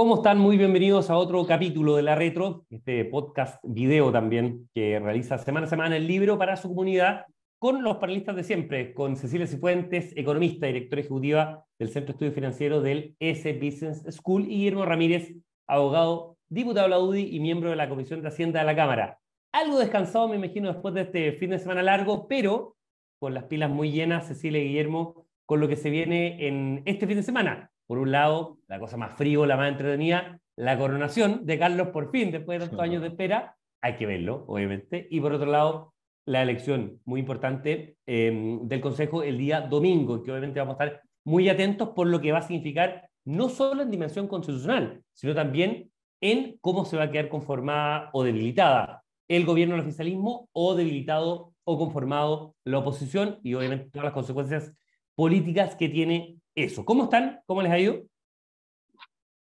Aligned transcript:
¿Cómo 0.00 0.14
están? 0.14 0.38
Muy 0.38 0.56
bienvenidos 0.56 1.10
a 1.10 1.18
otro 1.18 1.46
capítulo 1.46 1.94
de 1.94 2.00
La 2.00 2.14
Retro, 2.14 2.64
este 2.70 3.04
podcast 3.04 3.62
video 3.62 4.10
también 4.10 4.66
que 4.72 4.98
realiza 4.98 5.36
semana 5.36 5.66
a 5.66 5.68
semana 5.68 5.94
el 5.94 6.06
libro 6.06 6.38
para 6.38 6.56
su 6.56 6.68
comunidad 6.68 7.26
con 7.58 7.82
los 7.82 7.98
panelistas 7.98 8.34
de 8.34 8.42
siempre, 8.42 8.94
con 8.94 9.14
Cecilia 9.16 9.46
Cifuentes, 9.46 10.16
economista, 10.16 10.68
directora 10.68 11.02
ejecutiva 11.02 11.66
del 11.78 11.90
Centro 11.90 12.06
de 12.06 12.12
Estudios 12.12 12.34
Financieros 12.34 12.82
del 12.82 13.14
S 13.20 13.52
Business 13.52 14.02
School, 14.08 14.44
y 14.44 14.56
Guillermo 14.56 14.86
Ramírez, 14.86 15.34
abogado, 15.68 16.38
diputado 16.48 16.86
de 16.86 16.90
la 16.92 16.98
UDI 16.98 17.36
y 17.36 17.38
miembro 17.38 17.68
de 17.68 17.76
la 17.76 17.90
Comisión 17.90 18.22
de 18.22 18.28
Hacienda 18.28 18.60
de 18.60 18.66
la 18.66 18.76
Cámara. 18.76 19.18
Algo 19.52 19.78
descansado, 19.80 20.28
me 20.28 20.36
imagino, 20.36 20.72
después 20.72 20.94
de 20.94 21.02
este 21.02 21.32
fin 21.32 21.50
de 21.50 21.58
semana 21.58 21.82
largo, 21.82 22.26
pero 22.26 22.74
con 23.18 23.34
las 23.34 23.44
pilas 23.44 23.68
muy 23.68 23.92
llenas, 23.92 24.28
Cecilia 24.28 24.62
y 24.62 24.68
Guillermo, 24.68 25.26
con 25.44 25.60
lo 25.60 25.68
que 25.68 25.76
se 25.76 25.90
viene 25.90 26.48
en 26.48 26.80
este 26.86 27.06
fin 27.06 27.16
de 27.16 27.22
semana. 27.22 27.70
Por 27.90 27.98
un 27.98 28.12
lado, 28.12 28.58
la 28.68 28.78
cosa 28.78 28.96
más 28.96 29.16
frío, 29.16 29.46
la 29.46 29.56
más 29.56 29.68
entretenida, 29.68 30.38
la 30.54 30.78
coronación 30.78 31.44
de 31.44 31.58
Carlos 31.58 31.88
por 31.88 32.12
fin, 32.12 32.30
después 32.30 32.60
de 32.60 32.66
tantos 32.66 32.84
años 32.84 33.02
de 33.02 33.08
espera, 33.08 33.56
hay 33.80 33.96
que 33.96 34.06
verlo, 34.06 34.44
obviamente. 34.46 35.08
Y 35.10 35.20
por 35.20 35.32
otro 35.32 35.50
lado, 35.50 35.92
la 36.24 36.40
elección 36.40 37.00
muy 37.04 37.18
importante 37.18 37.96
em, 38.06 38.68
del 38.68 38.80
Consejo 38.80 39.24
el 39.24 39.38
día 39.38 39.62
domingo, 39.62 40.22
que 40.22 40.30
obviamente 40.30 40.60
vamos 40.60 40.78
a 40.78 40.84
estar 40.84 41.02
muy 41.24 41.48
atentos 41.48 41.88
por 41.88 42.06
lo 42.06 42.20
que 42.20 42.30
va 42.30 42.38
a 42.38 42.42
significar 42.42 43.08
no 43.24 43.48
solo 43.48 43.82
en 43.82 43.90
dimensión 43.90 44.28
constitucional, 44.28 45.02
sino 45.12 45.34
también 45.34 45.90
en 46.20 46.58
cómo 46.60 46.84
se 46.84 46.96
va 46.96 47.02
a 47.02 47.10
quedar 47.10 47.28
conformada 47.28 48.08
o 48.12 48.22
debilitada 48.22 49.02
el 49.26 49.44
gobierno 49.44 49.74
del 49.74 49.82
oficialismo 49.82 50.48
o 50.52 50.76
debilitado 50.76 51.54
o 51.64 51.76
conformado 51.76 52.54
la 52.62 52.78
oposición 52.78 53.40
y 53.42 53.54
obviamente 53.54 53.90
todas 53.90 54.04
las 54.04 54.14
consecuencias 54.14 54.72
políticas 55.16 55.74
que 55.74 55.88
tiene 55.88 56.39
eso. 56.62 56.84
¿Cómo 56.84 57.04
están? 57.04 57.40
¿Cómo 57.46 57.62
les 57.62 57.72
ha 57.72 57.78
ido? 57.78 58.02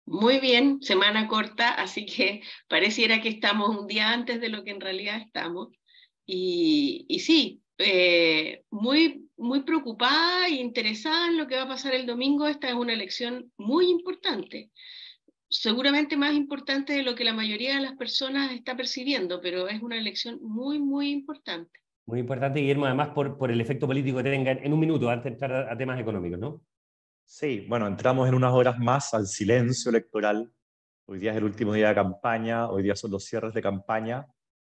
Muy 0.08 0.40
bien, 0.40 0.84
semana 0.84 1.27
corta, 1.27 1.70
así 1.70 2.05
que 2.05 2.41
pareciera 2.70 3.22
que 3.22 3.30
estamos 3.30 3.76
un 3.76 3.88
día 3.88 4.12
antes 4.12 4.40
de 4.40 4.49
lo 4.49 4.63
que 4.63 4.71
en 4.71 4.82
realidad 4.82 5.20
estamos. 5.20 5.70
Y, 6.27 7.05
sí, 7.20 7.62
eh, 7.77 8.63
muy, 8.71 9.29
muy 9.38 9.62
preocupada 9.63 10.48
e 10.48 10.55
interesada 10.55 11.27
en 11.27 11.38
lo 11.38 11.48
que 11.48 11.55
va 11.55 11.63
a 11.63 11.68
pasar 11.68 11.94
el 11.94 12.05
domingo. 12.05 12.48
Esta 12.48 12.68
es 12.68 12.74
una 12.74 12.94
elección 12.94 13.51
muy 13.57 13.90
importante, 13.90 14.72
seguramente 15.49 16.18
más 16.18 16.34
importante 16.34 16.94
de 16.94 17.04
lo 17.04 17.16
que 17.16 17.24
la 17.24 17.34
mayoría 17.34 17.76
de 17.76 17.82
las 17.82 17.96
personas 17.96 18.51
está 18.54 18.76
percibiendo, 18.76 19.41
pero 19.41 19.68
es 19.68 19.82
una 19.82 19.98
elección 19.98 20.40
muy, 20.41 20.79
muy 20.79 21.12
importante. 21.12 21.79
Muy 22.07 22.20
importante, 22.20 22.60
Guillermo, 22.60 22.85
además 22.85 23.10
por, 23.10 23.38
por 23.38 23.51
el 23.51 23.62
efecto 23.62 23.88
político 23.88 24.18
que 24.18 24.29
tenga 24.29 24.51
en 24.51 24.74
un 24.74 24.79
minuto 24.79 25.10
antes 25.10 25.24
de 25.24 25.29
entrar 25.32 25.70
a 25.72 25.77
temas 25.77 25.99
económicos, 25.99 26.40
¿no? 26.40 26.62
Sí, 27.27 27.65
bueno, 27.68 27.87
entramos 27.87 28.29
en 28.29 28.35
unas 28.35 28.54
horas 28.54 28.77
más 28.77 29.13
al 29.15 29.26
silencio 29.26 29.90
electoral. 29.90 30.54
Hoy 31.07 31.20
día 31.20 31.32
es 31.32 31.37
el 31.37 31.43
último 31.43 31.73
día 31.73 31.90
de 31.90 31.95
campaña, 31.95 32.70
hoy 32.70 32.84
día 32.84 32.95
son 32.95 33.12
los 33.12 33.26
cierres 33.26 33.54
de 33.54 33.63
campaña, 33.63 34.27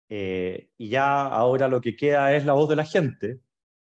eh, 0.09 0.69
y 0.77 0.89
ya 0.89 1.27
ahora 1.27 1.69
lo 1.69 1.81
que 1.81 1.97
queda 1.97 2.35
es 2.35 2.45
la 2.45 2.53
voz 2.53 2.69
de 2.69 2.77
la 2.77 2.85
gente. 2.85 3.41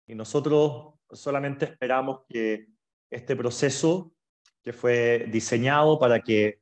Y 0.07 0.17
nosotros 0.17 0.95
solamente 1.13 1.65
esperamos 1.67 2.23
que 2.29 2.67
este 3.09 3.37
proceso, 3.37 4.13
que 4.63 4.73
fue 4.73 5.29
diseñado 5.31 5.99
para 5.99 6.21
que 6.21 6.61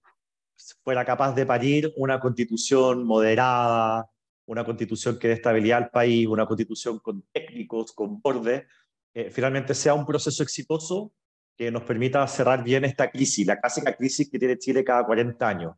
fuera 0.84 1.05
capaz 1.06 1.34
de 1.34 1.47
parir 1.47 1.92
una 1.97 2.20
constitución 2.20 3.05
moderada, 3.05 4.11
una 4.47 4.64
constitución 4.64 5.19
que 5.19 5.28
dé 5.28 5.34
estabilidad 5.34 5.78
al 5.78 5.91
país, 5.91 6.27
una 6.27 6.47
constitución 6.47 6.98
con 6.98 7.25
técnicos, 7.33 7.92
con 7.92 8.20
borde, 8.20 8.67
eh, 9.14 9.30
finalmente 9.30 9.75
sea 9.75 9.95
un 9.95 10.05
proceso 10.05 10.42
exitoso 10.42 11.12
que 11.59 11.73
nos 11.73 11.83
permita 11.83 12.25
cerrar 12.28 12.62
bien 12.62 12.84
esta 12.84 13.11
crisis, 13.11 13.45
la 13.45 13.59
clásica 13.59 13.97
crisis 13.97 14.31
que 14.31 14.39
tiene 14.39 14.56
Chile 14.59 14.84
cada 14.84 15.05
40 15.05 15.48
años. 15.48 15.75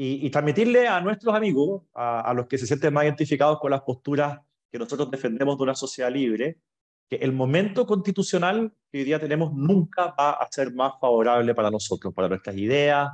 Y, 0.00 0.30
transmitirle 0.30 0.86
a 0.86 1.00
nuestros 1.00 1.34
amigos, 1.34 1.82
a, 1.92 2.32
los 2.32 2.46
que 2.46 2.56
se 2.56 2.68
sienten 2.68 2.94
más 2.94 3.02
identificados 3.02 3.58
con 3.58 3.72
las 3.72 3.80
posturas 3.80 4.38
que 4.70 4.78
nosotros 4.78 5.10
defendemos 5.10 5.58
de 5.58 5.64
una 5.64 5.74
sociedad 5.74 6.12
libre, 6.12 6.58
que 7.10 7.16
el 7.16 7.32
momento 7.32 7.84
constitucional 7.84 8.72
que 8.92 8.98
hoy 8.98 9.04
día 9.04 9.18
tenemos 9.18 9.52
nunca 9.52 10.14
va 10.16 10.30
a 10.34 10.46
ser 10.52 10.72
más 10.72 10.92
favorable 11.00 11.52
para 11.52 11.68
nosotros, 11.68 12.14
para 12.14 12.28
nuestras 12.28 12.56
ideas, 12.56 13.08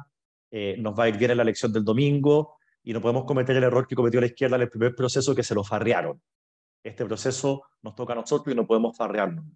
eh, 0.50 0.76
nos 0.78 0.98
va 0.98 1.04
a 1.04 1.08
ir 1.08 1.16
bien 1.16 1.30
en 1.30 1.38
la 1.38 1.42
elección 1.42 1.72
del 1.72 1.84
domingo 1.84 2.58
y 2.82 2.92
no 2.92 3.00
podemos 3.00 3.24
cometer 3.24 3.56
el 3.56 3.64
error 3.64 3.86
que 3.86 3.94
cometió 3.94 4.20
la 4.20 4.26
izquierda 4.26 4.56
en 4.56 4.62
el 4.62 4.68
primer 4.68 4.94
proceso 4.94 5.34
que 5.34 5.42
se 5.42 5.54
lo 5.54 5.64
farrearon. 5.64 6.20
Este 6.82 7.06
proceso 7.06 7.62
nos 7.80 7.94
toca 7.94 8.12
a 8.12 8.16
nosotros 8.16 8.52
y 8.52 8.56
no 8.56 8.66
podemos 8.66 8.94
farrearnos 8.94 9.46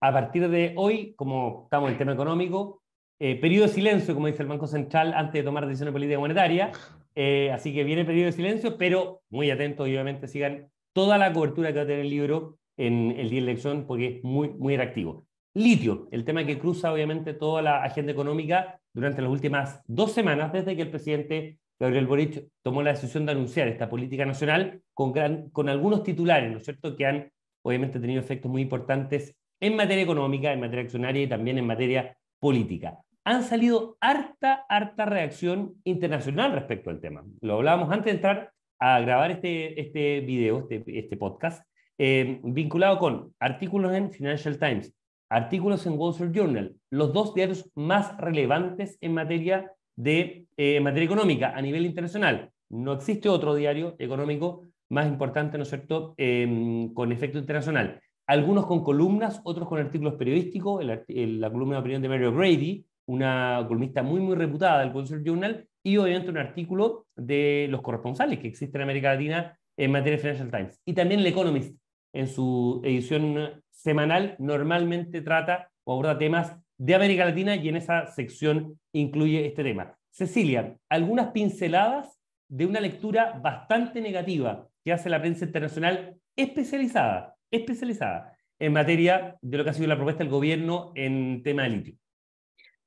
a 0.00 0.12
partir 0.12 0.48
de 0.48 0.74
hoy, 0.76 1.14
como 1.16 1.62
estamos 1.64 1.88
en 1.88 1.92
el 1.92 1.98
tema 1.98 2.12
económico, 2.12 2.82
eh, 3.18 3.36
periodo 3.36 3.66
de 3.66 3.72
silencio, 3.72 4.14
como 4.14 4.28
dice 4.28 4.42
el 4.42 4.48
Banco 4.48 4.66
Central, 4.66 5.12
antes 5.14 5.34
de 5.34 5.42
tomar 5.42 5.66
decisiones 5.66 5.92
políticas 5.92 6.20
monetarias. 6.20 6.78
Eh, 7.14 7.50
así 7.52 7.74
que 7.74 7.84
viene 7.84 8.02
el 8.02 8.06
periodo 8.06 8.26
de 8.26 8.32
silencio, 8.32 8.78
pero 8.78 9.20
muy 9.28 9.50
atentos 9.50 9.86
y 9.86 9.92
obviamente 9.92 10.26
sigan 10.26 10.70
toda 10.94 11.18
la 11.18 11.32
cobertura 11.32 11.70
que 11.70 11.78
va 11.78 11.82
a 11.82 11.86
tener 11.86 12.00
el 12.00 12.10
libro 12.10 12.58
en 12.78 13.10
el 13.18 13.28
día 13.28 13.40
de 13.40 13.50
elección, 13.50 13.84
porque 13.86 14.06
es 14.06 14.24
muy, 14.24 14.48
muy 14.48 14.74
atractivo. 14.74 15.26
Litio, 15.52 16.08
el 16.12 16.24
tema 16.24 16.46
que 16.46 16.58
cruza 16.58 16.92
obviamente 16.92 17.34
toda 17.34 17.60
la 17.60 17.82
agenda 17.82 18.12
económica 18.12 18.80
durante 18.94 19.20
las 19.20 19.30
últimas 19.30 19.82
dos 19.86 20.12
semanas, 20.12 20.52
desde 20.52 20.74
que 20.76 20.82
el 20.82 20.90
presidente 20.90 21.58
Gabriel 21.78 22.06
Boric 22.06 22.46
tomó 22.62 22.82
la 22.82 22.92
decisión 22.92 23.26
de 23.26 23.32
anunciar 23.32 23.68
esta 23.68 23.90
política 23.90 24.24
nacional 24.24 24.80
con, 24.94 25.12
con 25.50 25.68
algunos 25.68 26.02
titulares, 26.04 26.50
¿no 26.50 26.58
es 26.58 26.64
cierto?, 26.64 26.96
que 26.96 27.06
han 27.06 27.30
obviamente 27.62 28.00
tenido 28.00 28.20
efectos 28.20 28.50
muy 28.50 28.62
importantes 28.62 29.36
en 29.60 29.76
materia 29.76 30.02
económica, 30.02 30.52
en 30.52 30.60
materia 30.60 30.84
accionaria 30.84 31.22
y 31.22 31.28
también 31.28 31.58
en 31.58 31.66
materia 31.66 32.16
política. 32.40 32.98
Han 33.24 33.42
salido 33.42 33.96
harta, 34.00 34.64
harta 34.68 35.04
reacción 35.04 35.74
internacional 35.84 36.52
respecto 36.52 36.90
al 36.90 37.00
tema. 37.00 37.22
Lo 37.42 37.56
hablábamos 37.56 37.90
antes 37.90 38.06
de 38.06 38.10
entrar 38.12 38.52
a 38.78 38.98
grabar 39.00 39.30
este, 39.30 39.78
este 39.78 40.20
video, 40.20 40.66
este, 40.68 40.98
este 40.98 41.16
podcast, 41.18 41.62
eh, 41.98 42.40
vinculado 42.42 42.98
con 42.98 43.34
artículos 43.38 43.92
en 43.92 44.10
Financial 44.10 44.58
Times, 44.58 44.94
artículos 45.28 45.86
en 45.86 45.98
Wall 45.98 46.12
Street 46.12 46.32
Journal, 46.32 46.74
los 46.90 47.12
dos 47.12 47.34
diarios 47.34 47.70
más 47.74 48.16
relevantes 48.16 48.96
en 49.02 49.12
materia, 49.12 49.70
de, 49.96 50.46
eh, 50.56 50.80
materia 50.80 51.04
económica 51.04 51.52
a 51.54 51.60
nivel 51.60 51.84
internacional. 51.84 52.50
No 52.70 52.94
existe 52.94 53.28
otro 53.28 53.54
diario 53.54 53.96
económico 53.98 54.64
más 54.88 55.06
importante, 55.06 55.58
¿no 55.58 55.64
es 55.64 55.68
cierto?, 55.68 56.14
eh, 56.16 56.88
con 56.94 57.12
efecto 57.12 57.38
internacional 57.38 58.00
algunos 58.30 58.66
con 58.66 58.84
columnas, 58.84 59.40
otros 59.42 59.66
con 59.66 59.80
artículos 59.80 60.14
periodísticos, 60.14 60.84
la 60.84 61.50
columna 61.50 61.74
de 61.74 61.80
opinión 61.80 62.00
de 62.00 62.08
Mary 62.08 62.26
O'Grady, 62.26 62.86
una 63.06 63.64
columnista 63.66 64.04
muy, 64.04 64.20
muy 64.20 64.36
reputada 64.36 64.78
del 64.78 64.96
Street 65.02 65.24
Journal, 65.24 65.66
y 65.82 65.96
obviamente 65.96 66.30
un 66.30 66.38
artículo 66.38 67.06
de 67.16 67.66
los 67.68 67.82
corresponsales 67.82 68.38
que 68.38 68.46
existen 68.46 68.82
en 68.82 68.84
América 68.84 69.14
Latina 69.14 69.58
en 69.76 69.90
materia 69.90 70.12
de 70.12 70.22
Financial 70.22 70.48
Times. 70.48 70.80
Y 70.84 70.92
también 70.92 71.20
el 71.20 71.26
Economist, 71.26 71.76
en 72.12 72.28
su 72.28 72.80
edición 72.84 73.64
semanal, 73.68 74.36
normalmente 74.38 75.22
trata 75.22 75.68
o 75.82 75.94
aborda 75.94 76.16
temas 76.16 76.56
de 76.78 76.94
América 76.94 77.24
Latina 77.24 77.56
y 77.56 77.68
en 77.68 77.78
esa 77.78 78.06
sección 78.06 78.78
incluye 78.92 79.44
este 79.44 79.64
tema. 79.64 79.96
Cecilia, 80.12 80.76
algunas 80.88 81.32
pinceladas 81.32 82.16
de 82.48 82.64
una 82.64 82.78
lectura 82.78 83.40
bastante 83.42 84.00
negativa 84.00 84.68
que 84.84 84.92
hace 84.92 85.10
la 85.10 85.20
prensa 85.20 85.46
internacional 85.46 86.14
especializada 86.36 87.34
especializada 87.50 88.36
en 88.58 88.72
materia 88.72 89.38
de 89.40 89.58
lo 89.58 89.64
que 89.64 89.70
ha 89.70 89.74
sido 89.74 89.88
la 89.88 89.96
propuesta 89.96 90.22
del 90.22 90.30
gobierno 90.30 90.92
en 90.94 91.42
tema 91.42 91.62
de 91.62 91.68
litio. 91.70 91.94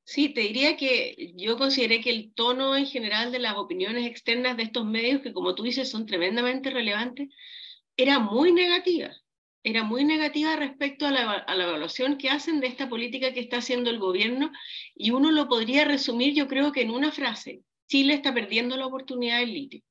Sí, 0.05 0.29
te 0.29 0.41
diría 0.41 0.75
que 0.75 1.33
yo 1.35 1.57
consideré 1.57 2.01
que 2.01 2.09
el 2.09 2.33
tono 2.33 2.75
en 2.75 2.85
general 2.85 3.31
de 3.31 3.39
las 3.39 3.55
opiniones 3.55 4.05
externas 4.05 4.57
de 4.57 4.63
estos 4.63 4.85
medios, 4.85 5.21
que 5.21 5.33
como 5.33 5.55
tú 5.55 5.63
dices 5.63 5.89
son 5.89 6.05
tremendamente 6.05 6.69
relevantes, 6.69 7.29
era 7.95 8.19
muy 8.19 8.51
negativa. 8.51 9.11
Era 9.63 9.83
muy 9.83 10.03
negativa 10.03 10.57
respecto 10.57 11.07
a 11.07 11.11
la, 11.11 11.31
a 11.31 11.55
la 11.55 11.63
evaluación 11.63 12.17
que 12.17 12.29
hacen 12.29 12.59
de 12.59 12.67
esta 12.67 12.89
política 12.89 13.33
que 13.33 13.39
está 13.39 13.57
haciendo 13.57 13.89
el 13.89 13.97
gobierno 13.97 14.51
y 14.93 15.11
uno 15.11 15.31
lo 15.31 15.47
podría 15.47 15.85
resumir 15.85 16.33
yo 16.33 16.49
creo 16.49 16.73
que 16.73 16.81
en 16.81 16.91
una 16.91 17.13
frase. 17.13 17.61
Chile 17.87 18.13
está 18.13 18.33
perdiendo 18.33 18.75
la 18.75 18.87
oportunidad 18.87 19.39
del 19.39 19.53
litio. 19.53 19.81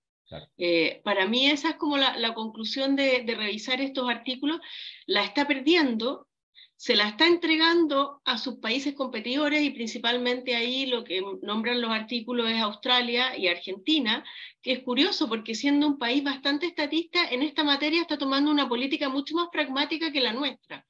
Eh, 0.58 1.00
para 1.04 1.26
mí 1.26 1.50
esa 1.50 1.70
es 1.70 1.76
como 1.76 1.96
la, 1.96 2.34
conclusión 2.34 2.96
de, 2.96 3.24
revisar 3.36 3.80
estos 3.80 4.08
artículos. 4.08 4.60
La 5.06 5.24
está 5.24 5.46
perdiendo, 5.46 6.28
se 6.76 6.96
la 6.96 7.08
está 7.08 7.26
entregando 7.26 8.20
a 8.24 8.38
sus 8.38 8.56
países 8.56 8.94
competidores 8.94 9.62
y 9.62 9.70
principalmente 9.70 10.54
ahí 10.54 10.86
lo 10.86 11.04
que 11.04 11.22
nombran 11.42 11.80
los 11.80 11.90
artículos 11.90 12.50
es 12.50 12.60
Australia 12.60 13.36
y 13.36 13.48
Argentina, 13.48 14.24
que 14.60 14.72
es 14.72 14.80
curioso 14.80 15.28
porque 15.28 15.54
siendo 15.54 15.86
un 15.86 15.98
país 15.98 16.24
bastante 16.24 16.66
estatista 16.66 17.28
en 17.30 17.42
esta 17.42 17.64
materia 17.64 18.00
está 18.00 18.18
tomando 18.18 18.50
una 18.50 18.68
política 18.68 19.08
mucho 19.08 19.34
más 19.34 19.48
pragmática 19.52 20.10
que 20.10 20.20
la 20.20 20.32
nuestra. 20.32 20.84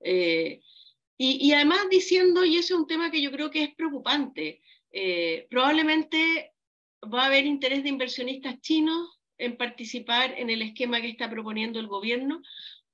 Eh, 0.00 0.60
y, 1.24 1.52
además 1.52 1.78
diciendo, 1.88 2.44
y 2.44 2.56
ese 2.56 2.72
es 2.72 2.80
un 2.80 2.86
tema 2.88 3.10
que 3.10 3.22
yo 3.22 3.30
creo 3.30 3.48
que 3.48 3.62
es 3.62 3.74
preocupante, 3.76 4.60
eh, 4.90 5.46
probablemente 5.48 6.51
va 7.02 7.22
a 7.22 7.26
haber 7.26 7.46
interés 7.46 7.82
de 7.82 7.88
inversionistas 7.88 8.60
chinos 8.60 9.18
en 9.38 9.56
participar 9.56 10.34
en 10.38 10.50
el 10.50 10.62
esquema 10.62 11.00
que 11.00 11.08
está 11.08 11.28
proponiendo 11.28 11.80
el 11.80 11.88
gobierno, 11.88 12.42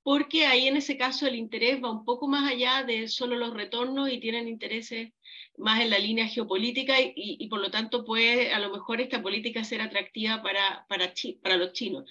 porque 0.01 0.45
ahí 0.45 0.67
en 0.67 0.77
ese 0.77 0.97
caso 0.97 1.27
el 1.27 1.35
interés 1.35 1.83
va 1.83 1.91
un 1.91 2.05
poco 2.05 2.27
más 2.27 2.49
allá 2.49 2.83
de 2.83 3.07
solo 3.07 3.35
los 3.35 3.53
retornos 3.53 4.09
y 4.11 4.19
tienen 4.19 4.47
intereses 4.47 5.11
más 5.57 5.81
en 5.81 5.89
la 5.89 5.99
línea 5.99 6.27
geopolítica 6.27 6.95
y, 6.99 7.47
por 7.49 7.59
lo 7.59 7.69
tanto 7.69 8.05
puede 8.05 8.53
a 8.53 8.59
lo 8.59 8.71
mejor 8.71 9.01
esta 9.01 9.21
política 9.21 9.63
ser 9.63 9.81
atractiva 9.81 10.41
para, 10.41 10.85
para, 10.87 11.13
para 11.43 11.57
los 11.57 11.73
chinos. 11.73 12.09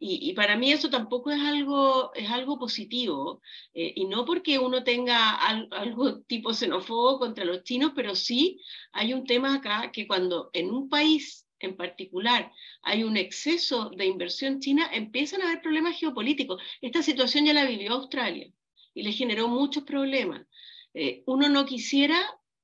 Y, 0.00 0.32
para 0.34 0.56
mí 0.56 0.70
eso 0.70 0.90
tampoco 0.90 1.32
es 1.32 1.40
algo, 1.40 2.14
es 2.14 2.30
algo 2.30 2.56
positivo, 2.56 3.42
eh, 3.74 3.92
y 3.96 4.04
no 4.04 4.24
porque 4.24 4.58
uno 4.60 4.84
tenga 4.84 5.34
algo 5.72 6.20
tipo 6.22 6.54
xenófobo 6.54 7.18
contra 7.18 7.44
los 7.44 7.64
chinos, 7.64 7.92
pero 7.96 8.14
sí 8.14 8.60
hay 8.92 9.12
un 9.12 9.24
tema 9.24 9.54
acá 9.54 9.90
que 9.92 10.06
cuando 10.06 10.50
en 10.52 10.70
un 10.70 10.88
país 10.88 11.46
en 11.60 11.76
particular 11.76 12.52
hay 12.82 13.02
un 13.02 13.16
exceso 13.16 13.90
de 13.90 14.06
inversión 14.06 14.60
china, 14.60 14.88
empiezan 14.92 15.42
a 15.42 15.46
haber 15.46 15.62
problemas 15.62 15.98
geopolíticos. 15.98 16.62
Esta 16.80 17.02
situación 17.02 17.46
ya 17.46 17.52
la 17.52 17.64
vivió 17.64 17.94
Australia 17.94 18.48
y 18.94 19.02
le 19.02 19.12
generó 19.12 19.48
muchos 19.48 19.82
problemas. 19.82 20.46
Eh, 20.94 21.24
uno 21.26 21.48
no 21.48 21.66
quisiera 21.66 22.16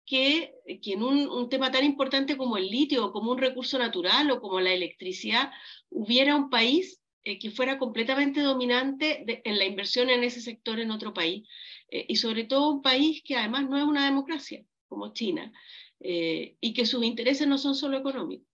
que, 0.07 0.55
que 0.83 0.93
en 0.93 1.03
un, 1.03 1.29
un, 1.29 1.49
tema 1.49 1.73
tan 1.73 1.85
importante 1.85 2.37
como 2.37 2.57
el 2.57 2.69
litio, 2.69 3.07
o 3.07 3.13
como 3.13 3.33
un 3.33 3.39
recurso 3.39 3.79
natural 3.79 4.31
o 4.31 4.41
como 4.41 4.61
la 4.61 4.73
electricidad, 4.73 5.51
hubiera 5.91 6.37
un 6.37 6.51
país 6.51 7.01
eh, 7.27 7.39
que 7.39 7.51
fuera 7.51 7.79
completamente 7.79 8.43
dominante 8.43 9.25
en 9.49 9.59
la 9.59 9.65
inversión 9.65 10.11
en 10.11 10.25
ese 10.25 10.43
sector 10.43 10.79
en 10.79 10.91
otro 10.91 11.15
país. 11.15 11.49
Eh, 11.89 12.05
y 12.09 12.17
sobre 12.17 12.45
todo 12.45 12.71
un 12.71 12.83
país 12.83 13.23
que 13.25 13.37
además 13.37 13.67
no 13.67 13.79
es 13.79 13.85
una 13.85 14.05
democracia, 14.05 14.63
como 14.89 15.15
China, 15.15 15.51
eh, 16.01 16.57
y 16.61 16.75
que 16.75 16.85
sus 16.85 17.03
intereses 17.03 17.49
no 17.49 17.57
son 17.57 17.75
solo 17.75 17.97
económicos. 17.97 18.47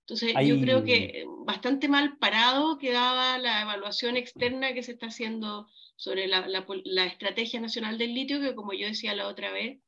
Entonces, 0.00 0.34
yo 0.46 0.60
creo 0.60 0.84
que 0.84 1.24
bastante 1.46 1.88
mal 1.88 2.18
parado 2.18 2.78
quedaba 2.78 3.38
la 3.38 3.62
evaluación 3.62 4.16
externa 4.16 4.74
que 4.74 4.82
se 4.82 4.92
está 4.92 5.06
haciendo 5.06 5.68
sobre 5.96 6.26
la, 6.26 6.46
la, 6.48 6.66
la, 6.84 7.06
Estrategia 7.06 7.60
Nacional 7.60 7.98
del 7.98 8.14
Litio, 8.14 8.40
que 8.40 8.54
como 8.54 8.72
yo 8.72 8.86
decía 8.86 9.14
la 9.14 9.28
otra 9.28 9.52
vez, 9.52 9.80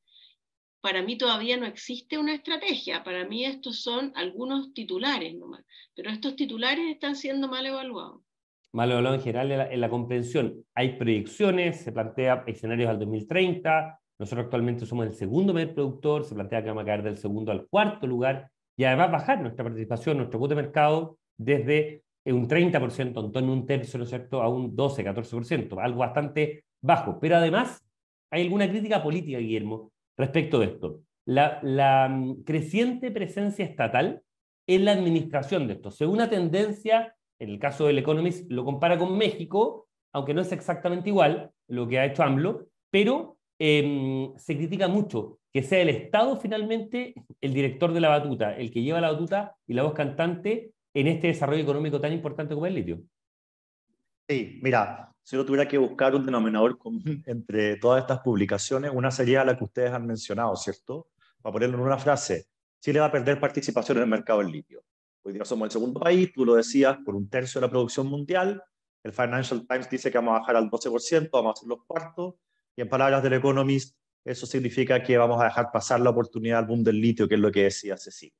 para 0.80 1.02
mí 1.02 1.16
todavía 1.16 1.56
no 1.56 1.66
existe 1.66 2.18
una 2.18 2.34
estrategia, 2.34 3.02
para 3.02 3.26
mí 3.26 3.44
estos 3.44 3.82
son 3.82 4.12
algunos 4.14 4.72
titulares 4.74 5.34
nomás, 5.34 5.64
pero 5.94 6.10
estos 6.10 6.36
titulares 6.36 6.90
están 6.90 7.16
siendo 7.16 7.48
mal 7.48 7.64
evaluados 7.64 8.22
mal 8.72 8.92
hablado 8.92 9.16
en 9.16 9.20
general 9.20 9.50
en 9.70 9.80
la, 9.80 9.88
comprensión. 9.88 10.64
Hay 10.74 10.96
proyecciones, 10.96 11.80
se 11.80 11.92
plantea 11.92 12.44
escenarios 12.46 12.88
al 12.88 12.98
2030, 12.98 13.98
nosotros 14.18 14.44
actualmente 14.44 14.86
somos 14.86 15.06
el 15.06 15.14
segundo 15.14 15.52
mayor 15.52 15.74
productor, 15.74 16.24
se 16.24 16.34
plantea 16.34 16.62
que 16.62 16.68
vamos 16.68 16.82
a 16.82 16.86
caer 16.86 17.02
del 17.02 17.16
segundo 17.16 17.52
al 17.52 17.66
cuarto 17.68 18.06
lugar 18.06 18.50
y 18.76 18.84
además 18.84 19.10
bajar 19.10 19.40
nuestra 19.40 19.64
participación, 19.64 20.18
nuestro 20.18 20.38
cuota 20.38 20.54
de 20.54 20.62
mercado 20.62 21.18
desde 21.36 22.02
un 22.26 22.46
30%, 22.46 23.24
en 23.24 23.32
torno 23.32 23.50
a 23.50 23.54
un 23.54 23.66
tercio, 23.66 23.98
¿no 23.98 24.04
es 24.04 24.10
cierto?, 24.10 24.42
a 24.42 24.48
un 24.48 24.76
12, 24.76 25.04
14%, 25.04 25.82
algo 25.82 25.98
bastante 25.98 26.64
bajo. 26.82 27.18
Pero 27.18 27.36
además 27.36 27.82
hay 28.30 28.42
alguna 28.42 28.68
crítica 28.68 29.02
política, 29.02 29.38
Guillermo, 29.38 29.90
respecto 30.16 30.58
de 30.58 30.66
esto. 30.66 31.00
La, 31.26 31.60
la 31.62 32.08
mm, 32.08 32.42
creciente 32.42 33.10
presencia 33.10 33.64
estatal 33.64 34.22
en 34.66 34.84
la 34.84 34.92
administración 34.92 35.66
de 35.66 35.74
esto, 35.74 35.90
según 35.90 36.16
una 36.16 36.30
tendencia 36.30 37.16
en 37.40 37.50
el 37.50 37.58
caso 37.58 37.86
del 37.86 37.98
Economist, 37.98 38.50
lo 38.50 38.64
compara 38.64 38.98
con 38.98 39.16
México, 39.18 39.88
aunque 40.12 40.34
no 40.34 40.42
es 40.42 40.52
exactamente 40.52 41.08
igual 41.08 41.50
lo 41.68 41.88
que 41.88 41.98
ha 41.98 42.04
hecho 42.04 42.22
AMLO, 42.22 42.68
pero 42.90 43.38
em, 43.58 44.36
se 44.36 44.56
critica 44.56 44.88
mucho 44.88 45.38
que 45.52 45.62
sea 45.62 45.80
el 45.80 45.88
Estado 45.88 46.38
finalmente 46.38 47.14
el 47.40 47.54
director 47.54 47.92
de 47.92 48.00
la 48.00 48.10
batuta, 48.10 48.56
el 48.56 48.70
que 48.70 48.82
lleva 48.82 49.00
la 49.00 49.12
batuta 49.12 49.56
y 49.66 49.74
la 49.74 49.82
voz 49.82 49.94
cantante 49.94 50.72
en 50.94 51.06
este 51.06 51.28
desarrollo 51.28 51.62
económico 51.62 52.00
tan 52.00 52.12
importante 52.12 52.54
como 52.54 52.66
el 52.66 52.74
litio. 52.74 53.00
Sí, 54.28 54.60
mira, 54.62 55.12
si 55.22 55.36
yo 55.36 55.44
tuviera 55.44 55.66
que 55.66 55.78
buscar 55.78 56.14
un 56.14 56.26
denominador 56.26 56.78
común 56.78 57.02
entre 57.26 57.76
todas 57.76 58.02
estas 58.02 58.20
publicaciones, 58.20 58.92
una 58.94 59.10
sería 59.10 59.44
la 59.44 59.56
que 59.56 59.64
ustedes 59.64 59.92
han 59.92 60.06
mencionado, 60.06 60.54
¿cierto? 60.56 61.08
Para 61.40 61.52
ponerlo 61.54 61.78
en 61.78 61.84
una 61.84 61.98
frase, 61.98 62.46
Chile 62.80 63.00
va 63.00 63.06
a 63.06 63.12
perder 63.12 63.40
participación 63.40 63.98
en 63.98 64.04
el 64.04 64.10
mercado 64.10 64.40
del 64.40 64.52
litio. 64.52 64.82
Hoy 65.30 65.34
día 65.34 65.44
somos 65.44 65.66
el 65.66 65.70
segundo 65.70 66.00
país, 66.00 66.32
tú 66.32 66.44
lo 66.44 66.56
decías, 66.56 66.98
por 67.04 67.14
un 67.14 67.30
tercio 67.30 67.60
de 67.60 67.68
la 67.68 67.70
producción 67.70 68.08
mundial. 68.08 68.60
El 69.04 69.12
Financial 69.12 69.64
Times 69.64 69.88
dice 69.88 70.10
que 70.10 70.18
vamos 70.18 70.34
a 70.34 70.40
bajar 70.40 70.56
al 70.56 70.68
12%, 70.68 71.30
vamos 71.32 71.52
a 71.52 71.60
ser 71.60 71.68
los 71.68 71.84
cuartos. 71.86 72.34
Y 72.74 72.82
en 72.82 72.88
palabras 72.88 73.22
del 73.22 73.34
Economist, 73.34 73.96
eso 74.24 74.44
significa 74.44 75.00
que 75.04 75.16
vamos 75.16 75.40
a 75.40 75.44
dejar 75.44 75.70
pasar 75.72 76.00
la 76.00 76.10
oportunidad 76.10 76.58
al 76.58 76.66
boom 76.66 76.82
del 76.82 77.00
litio, 77.00 77.28
que 77.28 77.36
es 77.36 77.40
lo 77.40 77.52
que 77.52 77.62
decía 77.62 77.96
Cecilia. 77.96 78.34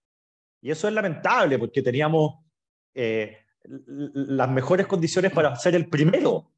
Y 0.60 0.72
eso 0.72 0.88
es 0.88 0.94
lamentable 0.94 1.60
porque 1.60 1.80
teníamos 1.80 2.40
eh, 2.92 3.38
las 3.62 4.50
mejores 4.50 4.88
condiciones 4.88 5.30
para 5.30 5.54
ser 5.54 5.76
el 5.76 5.88
primero, 5.88 6.50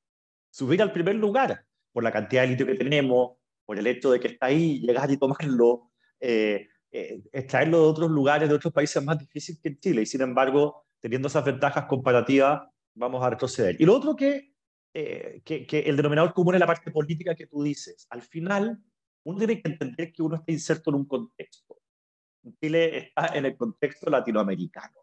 subir 0.51 0.81
al 0.81 0.93
primer 0.93 1.17
lugar, 1.17 1.67
por 1.93 2.03
la 2.03 2.11
cantidad 2.11 2.41
de 2.41 2.49
litio 2.49 2.65
que 2.65 2.77
tenemos, 2.77 3.37
por 3.67 3.79
el 3.79 3.87
hecho 3.87 4.11
de 4.11 4.19
que 4.19 4.29
está 4.29 4.47
ahí, 4.47 4.81
llegar 4.81 5.11
y 5.11 5.19
tomarlo, 5.19 5.91
eh, 6.21 6.69
eh, 6.95 7.23
extraerlo 7.33 7.79
de 7.79 7.85
otros 7.85 8.11
lugares, 8.11 8.49
de 8.51 8.55
otros 8.55 8.73
países 8.73 9.03
más 9.03 9.19
difícil 9.19 9.59
que 9.61 9.71
en 9.71 9.81
Chile. 9.81 10.03
Y 10.03 10.07
sin 10.07 10.21
embargo, 10.21 10.85
teniendo 11.01 11.29
esas 11.29 11.45
ventajas 11.45 11.87
comparativas, 11.87 12.69
vamos 12.95 13.25
a 13.25 13.31
retroceder. 13.31 13.81
Y 13.81 13.87
lo 13.87 13.97
otro 13.97 14.15
que, 14.15 14.53
eh, 14.93 15.41
que, 15.43 15.67
que, 15.67 15.81
el 15.81 15.97
denominador 15.97 16.35
común 16.35 16.55
es 16.55 16.61
la 16.61 16.67
parte 16.67 16.91
política 16.91 17.35
que 17.35 17.47
tú 17.47 17.63
dices. 17.63 18.07
Al 18.11 18.21
final, 18.21 18.79
uno 19.25 19.39
tiene 19.39 19.63
que 19.63 19.71
entender 19.71 20.13
que 20.13 20.23
uno 20.23 20.37
está 20.37 20.53
inserto 20.53 20.91
en 20.91 20.97
un 20.97 21.07
contexto. 21.07 21.79
Chile 22.61 22.99
está 22.99 23.37
en 23.37 23.47
el 23.47 23.57
contexto 23.57 24.11
latinoamericano. 24.11 25.01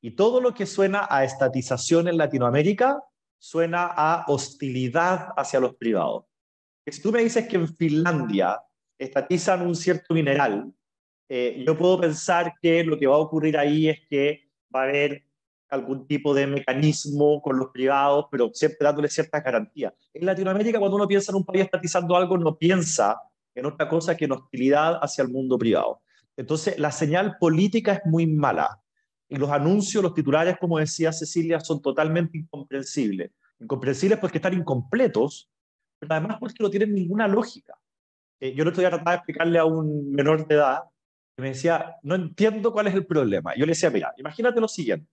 Y 0.00 0.12
todo 0.12 0.40
lo 0.40 0.54
que 0.54 0.66
suena 0.66 1.08
a 1.10 1.24
estatización 1.24 2.06
en 2.06 2.16
Latinoamérica 2.16 3.02
suena 3.38 3.86
a 3.86 4.24
hostilidad 4.28 5.30
hacia 5.36 5.58
los 5.58 5.74
privados. 5.74 6.26
Si 6.86 7.02
tú 7.02 7.10
me 7.10 7.22
dices 7.22 7.48
que 7.48 7.56
en 7.56 7.68
Finlandia 7.74 8.60
estatizan 8.98 9.66
un 9.66 9.74
cierto 9.74 10.14
mineral 10.14 10.72
eh, 11.28 11.62
yo 11.66 11.76
puedo 11.76 12.00
pensar 12.00 12.54
que 12.60 12.82
lo 12.84 12.98
que 12.98 13.06
va 13.06 13.16
a 13.16 13.18
ocurrir 13.18 13.58
ahí 13.58 13.88
es 13.88 14.00
que 14.08 14.48
va 14.74 14.80
a 14.80 14.84
haber 14.84 15.24
algún 15.68 16.06
tipo 16.06 16.32
de 16.32 16.46
mecanismo 16.46 17.42
con 17.42 17.58
los 17.58 17.68
privados, 17.68 18.26
pero 18.30 18.50
siempre 18.54 18.78
dándole 18.80 19.08
ciertas 19.08 19.44
garantías. 19.44 19.92
En 20.14 20.24
Latinoamérica, 20.24 20.78
cuando 20.78 20.96
uno 20.96 21.06
piensa 21.06 21.30
en 21.30 21.36
un 21.36 21.44
país 21.44 21.64
estatizando 21.64 22.16
algo, 22.16 22.38
no 22.38 22.56
piensa 22.56 23.20
en 23.54 23.66
otra 23.66 23.88
cosa 23.88 24.16
que 24.16 24.24
en 24.24 24.32
hostilidad 24.32 24.98
hacia 25.02 25.22
el 25.22 25.28
mundo 25.28 25.58
privado. 25.58 26.00
Entonces, 26.36 26.78
la 26.78 26.92
señal 26.92 27.36
política 27.38 27.92
es 27.92 28.00
muy 28.06 28.26
mala. 28.26 28.80
Y 29.28 29.36
los 29.36 29.50
anuncios, 29.50 30.02
los 30.02 30.14
titulares, 30.14 30.56
como 30.58 30.78
decía 30.78 31.12
Cecilia, 31.12 31.60
son 31.60 31.82
totalmente 31.82 32.38
incomprensibles. 32.38 33.32
Incomprensibles 33.60 34.18
porque 34.18 34.38
están 34.38 34.54
incompletos, 34.54 35.50
pero 35.98 36.14
además 36.14 36.38
porque 36.40 36.62
no 36.62 36.70
tienen 36.70 36.94
ninguna 36.94 37.28
lógica. 37.28 37.76
Eh, 38.40 38.54
yo 38.54 38.64
no 38.64 38.70
estoy 38.70 38.84
tratando 38.84 39.10
de 39.10 39.16
explicarle 39.16 39.58
a 39.58 39.64
un 39.64 40.12
menor 40.12 40.46
de 40.46 40.54
edad 40.54 40.84
me 41.42 41.48
decía, 41.50 41.96
no 42.02 42.14
entiendo 42.16 42.72
cuál 42.72 42.88
es 42.88 42.94
el 42.94 43.06
problema. 43.06 43.54
Yo 43.54 43.64
le 43.64 43.72
decía, 43.72 43.90
mira, 43.90 44.12
imagínate 44.16 44.60
lo 44.60 44.68
siguiente. 44.68 45.08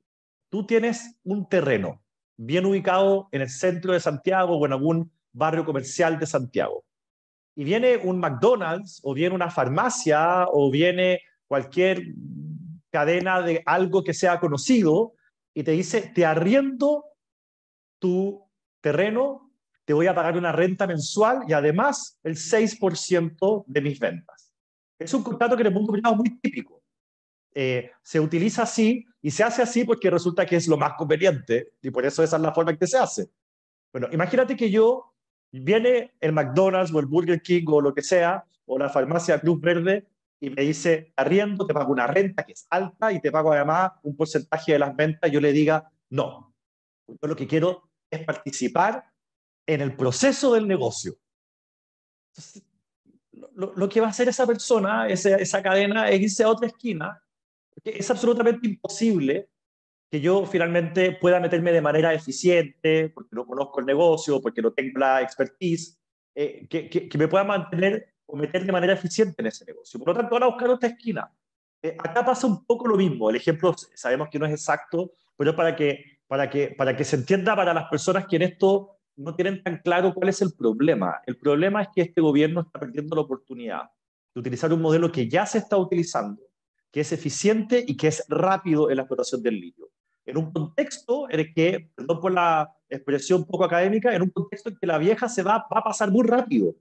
Tú 0.50 0.66
tienes 0.66 1.18
un 1.24 1.48
terreno 1.48 2.04
bien 2.38 2.66
ubicado 2.66 3.30
en 3.32 3.42
el 3.42 3.50
centro 3.50 3.94
de 3.94 4.00
Santiago 4.00 4.58
o 4.58 4.66
en 4.66 4.74
algún 4.74 5.12
barrio 5.32 5.66
comercial 5.66 6.18
de 6.18 6.26
Santiago. 6.26 6.84
Y 7.56 7.64
viene 7.64 7.98
un 7.98 8.20
McDonald's 8.20 9.00
o 9.04 9.14
viene 9.14 9.36
una 9.36 9.52
farmacia 9.52 10.46
o 10.52 10.72
viene 10.72 11.22
cualquier 11.48 12.04
cadena 12.90 13.42
de 13.42 13.62
algo 13.66 14.04
que 14.04 14.14
sea 14.14 14.40
conocido 14.40 15.14
y 15.54 15.64
te 15.64 15.72
dice, 15.72 16.12
te 16.14 16.26
arriendo 16.26 17.06
tu 18.00 18.44
terreno, 18.82 19.52
te 19.86 19.94
voy 19.94 20.08
a 20.08 20.16
pagar 20.16 20.38
una 20.38 20.52
renta 20.52 20.88
mensual 20.88 21.42
y 21.48 21.54
además 21.54 22.20
el 22.24 22.36
6% 22.36 23.64
de 23.68 23.82
mis 23.82 24.00
ventas. 24.00 24.45
Es 25.00 25.14
un 25.14 25.24
contrato 25.24 25.56
que 25.56 25.62
en 25.62 25.68
el 25.68 25.74
mundo 25.74 25.92
privado 25.92 26.16
es 26.16 26.20
muy 26.20 26.40
típico. 26.40 26.82
Eh, 27.54 27.92
se 28.02 28.20
utiliza 28.20 28.64
así 28.64 29.06
y 29.22 29.32
se 29.32 29.44
hace 29.44 29.62
así 29.62 29.86
porque 29.86 30.10
resulta 30.10 30.46
que 30.46 30.58
es 30.58 30.68
lo 30.68 30.78
más 30.78 30.94
conveniente 30.98 31.72
y 31.82 31.90
por 31.90 32.06
eso 32.06 32.22
esa 32.22 32.36
es 32.36 32.42
la 32.42 32.54
forma 32.54 32.72
en 32.72 32.78
que 32.78 32.88
se 32.88 32.98
hace. 32.98 33.30
Bueno, 33.94 34.10
imagínate 34.12 34.58
que 34.58 34.70
yo 34.70 35.14
viene 35.52 36.14
el 36.20 36.34
McDonald's 36.34 36.94
o 36.94 37.00
el 37.00 37.06
Burger 37.06 37.42
King 37.42 37.64
o 37.68 37.80
lo 37.80 37.94
que 37.94 38.02
sea, 38.02 38.46
o 38.66 38.78
la 38.78 38.90
farmacia 38.90 39.40
Cruz 39.40 39.62
Verde 39.62 40.08
y 40.40 40.50
me 40.50 40.64
dice, 40.64 41.14
arriendo, 41.16 41.66
te 41.66 41.74
pago 41.74 41.92
una 41.94 42.08
renta 42.08 42.44
que 42.44 42.54
es 42.54 42.68
alta 42.70 43.12
y 43.12 43.22
te 43.22 43.32
pago 43.32 43.54
además 43.54 43.94
un 44.04 44.16
porcentaje 44.16 44.74
de 44.74 44.80
las 44.80 44.96
ventas, 44.96 45.32
yo 45.32 45.40
le 45.40 45.54
diga, 45.54 45.90
no. 46.10 46.54
Yo 47.08 47.28
lo 47.28 47.36
que 47.36 47.48
quiero 47.48 47.90
es 48.10 48.24
participar 48.26 49.06
en 49.66 49.82
el 49.82 49.96
proceso 49.96 50.54
del 50.54 50.68
negocio. 50.68 51.16
Entonces, 52.32 52.64
lo, 53.56 53.90
que 53.90 54.02
va 54.02 54.08
a 54.08 54.10
hacer 54.10 54.28
esa 54.28 54.46
persona, 54.46 55.08
esa, 55.08 55.36
esa 55.38 55.64
cadena, 55.64 56.10
es 56.10 56.22
irse 56.22 56.44
a 56.44 56.50
otra 56.50 56.68
esquina. 56.68 57.22
Porque 57.74 57.98
es 57.98 58.10
absolutamente 58.10 58.68
imposible 58.68 59.50
que 60.12 60.22
yo 60.22 60.46
finalmente 60.46 61.14
pueda 61.14 61.40
meterme 61.40 61.72
de 61.72 61.82
manera 61.82 62.14
eficiente, 62.14 63.10
porque 63.10 63.36
no 63.36 63.46
conozco 63.46 63.80
el 63.80 63.86
negocio, 63.86 64.42
porque 64.42 64.62
no 64.62 64.72
tengo 64.72 65.00
la 65.00 65.22
expertise, 65.22 66.00
eh, 66.36 66.68
que, 66.70 66.90
que, 66.90 67.18
me 67.18 67.28
pueda 67.28 67.44
mantener 67.44 68.14
o 68.26 68.36
meter 68.36 68.66
de 68.66 68.72
manera 68.72 68.94
eficiente 68.94 69.42
en 69.42 69.48
ese 69.48 69.66
negocio. 69.66 70.00
Por 70.00 70.10
lo 70.10 70.16
tanto, 70.16 70.36
ahora 70.36 70.48
buscar 70.48 70.70
otra 70.70 70.90
esquina. 70.90 71.32
Eh, 71.82 71.96
acá 71.98 72.26
pasa 72.26 72.48
un 72.48 72.66
poco 72.66 72.88
lo 72.88 72.98
mismo. 72.98 73.30
El 73.30 73.38
ejemplo 73.38 73.74
sabemos 73.94 74.30
que 74.30 74.40
no 74.40 74.46
es 74.46 74.52
exacto, 74.52 75.12
pero 75.38 75.56
para 75.56 75.76
que, 75.76 76.20
para 76.28 76.50
que, 76.50 76.70
para 76.70 76.96
que 76.96 77.04
se 77.04 77.16
entienda 77.16 77.56
para 77.56 77.74
las 77.74 77.90
personas 77.90 78.26
que 78.28 78.36
en 78.36 78.42
esto 78.44 78.95
no 79.18 79.36
tienen 79.36 79.64
tan 79.64 79.78
claro 79.80 80.14
cuál 80.14 80.30
es 80.30 80.42
el 80.42 80.54
problema. 80.54 81.22
El 81.26 81.38
problema 81.38 81.82
es 81.82 81.90
que 81.94 82.02
este 82.02 82.22
gobierno 82.22 82.62
está 82.62 82.80
perdiendo 82.80 83.16
la 83.16 83.22
oportunidad 83.22 83.84
de 84.34 84.40
utilizar 84.40 84.74
un 84.74 84.82
modelo 84.82 85.12
que 85.12 85.30
ya 85.30 85.46
se 85.46 85.60
está 85.60 85.78
utilizando, 85.78 86.42
que 86.92 87.02
es 87.02 87.12
eficiente 87.12 87.84
y 87.86 87.96
que 87.96 88.08
es 88.08 88.26
rápido 88.28 88.90
en 88.90 88.98
la 88.98 89.04
explotación 89.04 89.42
del 89.42 89.60
litio. 89.60 89.90
En 90.26 90.38
un 90.38 90.52
contexto 90.52 91.30
en 91.30 91.40
el 91.40 91.54
que, 91.54 91.92
perdón 91.96 92.20
por 92.20 92.32
la 92.32 92.70
expresión 92.90 93.46
poco 93.46 93.64
académica, 93.64 94.14
en 94.14 94.24
un 94.24 94.30
contexto 94.30 94.70
en 94.70 94.78
que 94.78 94.88
la 94.88 94.98
vieja 94.98 95.30
se 95.30 95.44
va, 95.44 95.58
va 95.72 95.80
a 95.80 95.84
pasar 95.84 96.12
muy 96.12 96.26
rápido. 96.28 96.76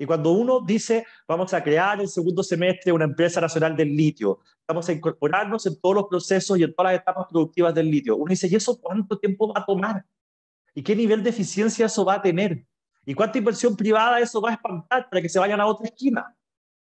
Y 0.00 0.06
cuando 0.06 0.30
uno 0.32 0.60
dice, 0.60 1.04
vamos 1.26 1.52
a 1.52 1.62
crear 1.62 2.00
el 2.00 2.08
segundo 2.08 2.42
semestre 2.42 2.92
una 2.92 3.04
empresa 3.04 3.40
nacional 3.40 3.76
del 3.76 3.94
litio, 3.96 4.38
vamos 4.66 4.88
a 4.88 4.92
incorporarnos 4.92 5.66
en 5.66 5.80
todos 5.80 5.96
los 5.96 6.04
procesos 6.04 6.56
y 6.56 6.62
en 6.62 6.72
todas 6.72 6.92
las 6.92 7.02
etapas 7.02 7.26
productivas 7.28 7.74
del 7.74 7.90
litio, 7.90 8.16
uno 8.16 8.30
dice, 8.30 8.46
¿y 8.48 8.54
eso 8.54 8.80
cuánto 8.80 9.18
tiempo 9.18 9.52
va 9.52 9.60
a 9.60 9.66
tomar? 9.66 10.04
¿Y 10.78 10.82
qué 10.84 10.94
nivel 10.94 11.24
de 11.24 11.30
eficiencia 11.30 11.86
eso 11.86 12.04
va 12.04 12.14
a 12.14 12.22
tener? 12.22 12.64
¿Y 13.04 13.12
cuánta 13.12 13.36
inversión 13.36 13.76
privada 13.76 14.20
eso 14.20 14.40
va 14.40 14.50
a 14.50 14.52
espantar 14.52 15.08
para 15.10 15.20
que 15.20 15.28
se 15.28 15.40
vayan 15.40 15.60
a 15.60 15.66
otra 15.66 15.88
esquina? 15.88 16.36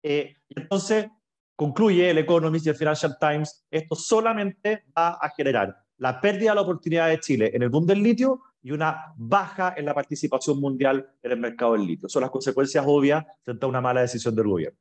Eh, 0.03 0.35
entonces, 0.47 1.07
concluye 1.55 2.11
el 2.11 2.19
Economist 2.19 2.67
y 2.67 2.69
el 2.69 2.75
Financial 2.75 3.17
Times, 3.19 3.65
esto 3.71 3.95
solamente 3.95 4.83
va 4.95 5.17
a 5.19 5.27
generar 5.35 5.75
la 5.97 6.21
pérdida 6.21 6.51
de 6.51 6.55
la 6.57 6.61
oportunidad 6.61 7.09
de 7.09 7.19
Chile 7.19 7.49
en 7.51 7.63
el 7.63 7.69
boom 7.69 7.87
del 7.87 8.03
litio 8.03 8.43
y 8.61 8.69
una 8.69 9.11
baja 9.17 9.73
en 9.75 9.85
la 9.85 9.95
participación 9.95 10.59
mundial 10.59 11.09
en 11.23 11.31
el 11.31 11.39
mercado 11.39 11.73
del 11.73 11.87
litio. 11.87 12.07
Son 12.07 12.21
las 12.21 12.29
consecuencias 12.29 12.85
obvias 12.87 13.25
frente 13.41 13.65
a 13.65 13.69
una 13.69 13.81
mala 13.81 14.01
decisión 14.01 14.35
del 14.35 14.49
gobierno. 14.49 14.77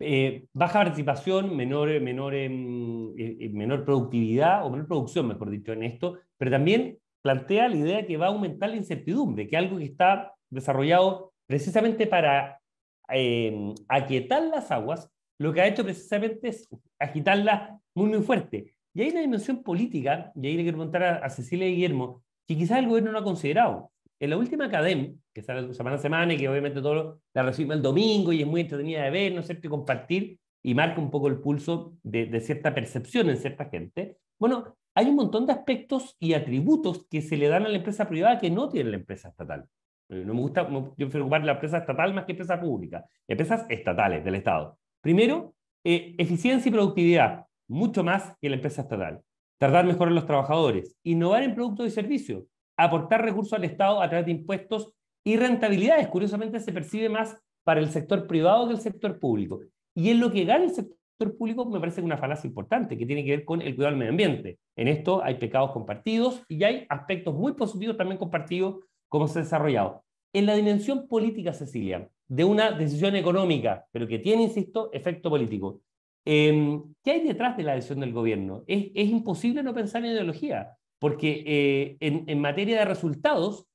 Eh, 0.00 0.48
baja 0.52 0.80
participación, 0.80 1.56
menor, 1.56 2.00
menor, 2.00 2.34
em, 2.34 3.12
eh, 3.16 3.48
menor 3.52 3.84
productividad 3.84 4.66
o 4.66 4.70
menor 4.70 4.88
producción, 4.88 5.28
mejor 5.28 5.50
dicho, 5.50 5.72
en 5.72 5.84
esto, 5.84 6.18
pero 6.36 6.50
también 6.50 6.98
plantea 7.22 7.68
la 7.68 7.76
idea 7.76 8.06
que 8.06 8.16
va 8.16 8.26
a 8.26 8.30
aumentar 8.30 8.70
la 8.70 8.76
incertidumbre, 8.76 9.48
que 9.48 9.56
algo 9.56 9.78
que 9.78 9.84
está 9.84 10.34
desarrollado 10.50 11.32
precisamente 11.46 12.06
para 12.06 12.60
eh, 13.08 13.74
aquietar 13.88 14.42
las 14.42 14.70
aguas, 14.70 15.08
lo 15.38 15.52
que 15.52 15.60
ha 15.60 15.66
hecho 15.66 15.84
precisamente 15.84 16.48
es 16.48 16.68
agitarlas 16.98 17.70
muy, 17.94 18.10
muy 18.10 18.22
fuerte. 18.22 18.74
Y 18.94 19.02
hay 19.02 19.10
una 19.10 19.20
dimensión 19.20 19.62
política, 19.62 20.32
y 20.34 20.46
ahí 20.46 20.56
le 20.56 20.62
quiero 20.62 20.78
preguntar 20.78 21.02
a, 21.02 21.30
Cecilia 21.30 21.68
y 21.68 21.74
Guillermo, 21.74 22.22
que 22.46 22.56
quizás 22.56 22.78
el 22.78 22.88
gobierno 22.88 23.12
no 23.12 23.18
ha 23.18 23.24
considerado. 23.24 23.90
En 24.20 24.30
la 24.30 24.36
última 24.36 24.70
CADEM, 24.70 25.18
que 25.34 25.42
sale 25.42 25.72
semana 25.74 25.96
a 25.96 25.98
semana 25.98 26.34
y 26.34 26.36
que 26.36 26.48
obviamente 26.48 26.80
todo 26.80 27.20
la 27.34 27.42
recibe 27.42 27.74
el 27.74 27.82
domingo 27.82 28.32
y 28.32 28.42
es 28.42 28.46
muy 28.46 28.60
entretenida 28.60 29.02
de 29.02 29.10
ver, 29.10 29.32
¿no 29.32 29.40
es 29.40 29.46
cierto?, 29.46 29.66
y 29.66 29.70
compartir, 29.70 30.38
y 30.62 30.74
marca 30.74 31.00
un 31.00 31.10
poco 31.10 31.26
el 31.28 31.40
pulso 31.40 31.96
de 32.04 32.40
cierta 32.40 32.72
percepción 32.72 33.30
en 33.30 33.36
cierta 33.36 33.64
gente. 33.64 34.18
Bueno, 34.38 34.76
hay 34.94 35.06
un 35.06 35.16
montón 35.16 35.46
de 35.46 35.52
aspectos 35.52 36.16
y 36.18 36.34
atributos 36.34 37.06
que 37.10 37.22
se 37.22 37.36
le 37.36 37.48
dan 37.48 37.64
a 37.64 37.68
la 37.68 37.76
empresa 37.76 38.08
privada 38.08 38.38
que 38.38 38.50
no 38.50 38.68
tiene 38.68 38.90
la 38.90 38.96
empresa 38.96 39.28
estatal. 39.28 39.66
Eh, 40.08 40.24
no 40.24 40.34
me 40.34 40.40
gusta, 40.40 40.68
yo 40.68 40.92
prefiero 40.96 41.24
ocupar 41.24 41.44
la 41.44 41.52
empresa 41.52 41.78
estatal 41.78 42.12
más 42.12 42.24
que 42.24 42.32
empresa 42.32 42.60
pública. 42.60 43.04
Empresas 43.26 43.64
estatales 43.68 44.24
del 44.24 44.34
Estado. 44.34 44.78
Primero, 45.00 45.54
eh, 45.84 46.14
eficiencia 46.18 46.68
y 46.68 46.72
productividad, 46.72 47.46
mucho 47.68 48.04
más 48.04 48.36
que 48.40 48.48
la 48.48 48.56
empresa 48.56 48.82
estatal. 48.82 49.22
Tardar 49.58 49.86
mejor 49.86 50.08
en 50.08 50.14
los 50.14 50.26
trabajadores, 50.26 50.96
innovar 51.04 51.42
en 51.42 51.54
productos 51.54 51.86
y 51.86 51.90
servicios, 51.90 52.44
aportar 52.76 53.22
recursos 53.22 53.54
al 53.54 53.64
Estado 53.64 54.02
a 54.02 54.08
través 54.08 54.26
de 54.26 54.32
impuestos 54.32 54.92
y 55.24 55.36
rentabilidades. 55.36 56.08
Curiosamente 56.08 56.60
se 56.60 56.72
percibe 56.72 57.08
más 57.08 57.38
para 57.64 57.80
el 57.80 57.90
sector 57.90 58.26
privado 58.26 58.66
que 58.66 58.74
el 58.74 58.80
sector 58.80 59.18
público. 59.18 59.60
Y 59.94 60.10
en 60.10 60.20
lo 60.20 60.30
que 60.30 60.44
gana 60.44 60.64
el 60.64 60.70
sector 60.70 60.96
público 61.30 61.64
me 61.64 61.78
parece 61.78 62.02
una 62.02 62.18
falacia 62.18 62.48
importante 62.48 62.98
que 62.98 63.06
tiene 63.06 63.24
que 63.24 63.30
ver 63.30 63.44
con 63.44 63.62
el 63.62 63.74
cuidado 63.76 63.92
del 63.92 63.98
medio 63.98 64.10
ambiente. 64.10 64.58
En 64.76 64.88
esto 64.88 65.22
hay 65.22 65.36
pecados 65.36 65.70
compartidos 65.70 66.42
y 66.48 66.64
hay 66.64 66.84
aspectos 66.88 67.34
muy 67.34 67.54
positivos 67.54 67.96
también 67.96 68.18
compartidos 68.18 68.80
como 69.08 69.28
se 69.28 69.38
ha 69.38 69.42
desarrollado. 69.42 70.04
En 70.32 70.46
la 70.46 70.54
dimensión 70.54 71.06
política, 71.06 71.52
Cecilia, 71.52 72.08
de 72.28 72.44
una 72.44 72.72
decisión 72.72 73.14
económica, 73.14 73.86
pero 73.92 74.08
que 74.08 74.18
tiene, 74.18 74.42
insisto, 74.44 74.90
efecto 74.92 75.30
político. 75.30 75.80
Em, 76.24 76.82
¿Qué 77.04 77.12
hay 77.12 77.26
detrás 77.26 77.56
de 77.56 77.62
la 77.62 77.74
decisión 77.74 78.00
del 78.00 78.12
gobierno? 78.12 78.64
Es, 78.66 78.90
es 78.94 79.08
imposible 79.08 79.62
no 79.62 79.74
pensar 79.74 80.04
en 80.04 80.12
ideología, 80.12 80.76
porque 80.98 81.44
eh, 81.46 81.96
en, 82.00 82.24
en 82.26 82.40
materia 82.40 82.78
de 82.78 82.84
resultados, 82.84 83.66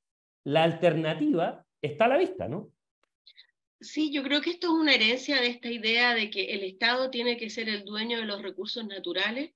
la 0.44 0.64
alternativa 0.64 1.64
está 1.82 2.06
a 2.06 2.08
la 2.08 2.18
vista, 2.18 2.48
¿no? 2.48 2.70
Sí, 3.80 4.10
yo 4.12 4.24
creo 4.24 4.40
que 4.40 4.50
esto 4.50 4.68
es 4.68 4.72
una 4.72 4.94
herencia 4.94 5.40
de 5.40 5.48
esta 5.48 5.70
idea 5.70 6.14
de 6.14 6.30
que 6.30 6.52
el 6.54 6.64
Estado 6.64 7.10
tiene 7.10 7.36
que 7.36 7.48
ser 7.48 7.68
el 7.68 7.84
dueño 7.84 8.18
de 8.18 8.24
los 8.24 8.42
recursos 8.42 8.84
naturales 8.84 9.52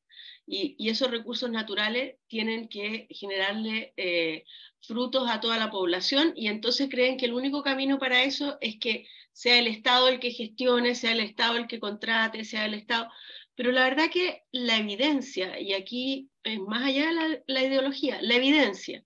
y, 0.47 0.88
esos 0.88 1.11
recursos 1.11 1.50
naturales 1.50 2.17
tienen 2.29 2.69
que 2.69 3.09
generarle 3.11 3.93
eh, 3.97 4.45
frutos 4.81 5.29
a 5.29 5.41
toda 5.41 5.59
la 5.59 5.71
población 5.71 6.33
y 6.37 6.49
entonces 6.49 6.88
creen 6.88 7.17
que 7.17 7.26
el 7.26 7.33
único 7.33 7.62
camino 7.62 7.99
para 7.99 8.23
eso 8.23 8.59
es 8.61 8.79
que 8.79 9.07
sea 9.33 9.59
el 9.59 9.67
Estado 9.67 10.09
el 10.09 10.21
que 10.21 10.31
gestione, 10.31 10.95
sea 10.95 11.12
el 11.12 11.21
Estado 11.21 11.57
el 11.57 11.67
que 11.67 11.81
contrate, 11.81 12.45
sea 12.45 12.67
el 12.67 12.75
Estado. 12.75 13.09
Pero 13.57 13.73
la 13.73 13.85
verdad 13.85 14.11
que 14.11 14.45
la 14.52 14.79
evidencia, 14.79 15.61
y 15.61 15.73
aquí 15.73 16.31
es 16.45 16.61
más 16.61 16.85
allá 16.85 17.09
de 17.09 17.43
la, 17.47 17.62
ideología, 17.62 18.21
la 18.23 18.37
evidencia, 18.37 19.05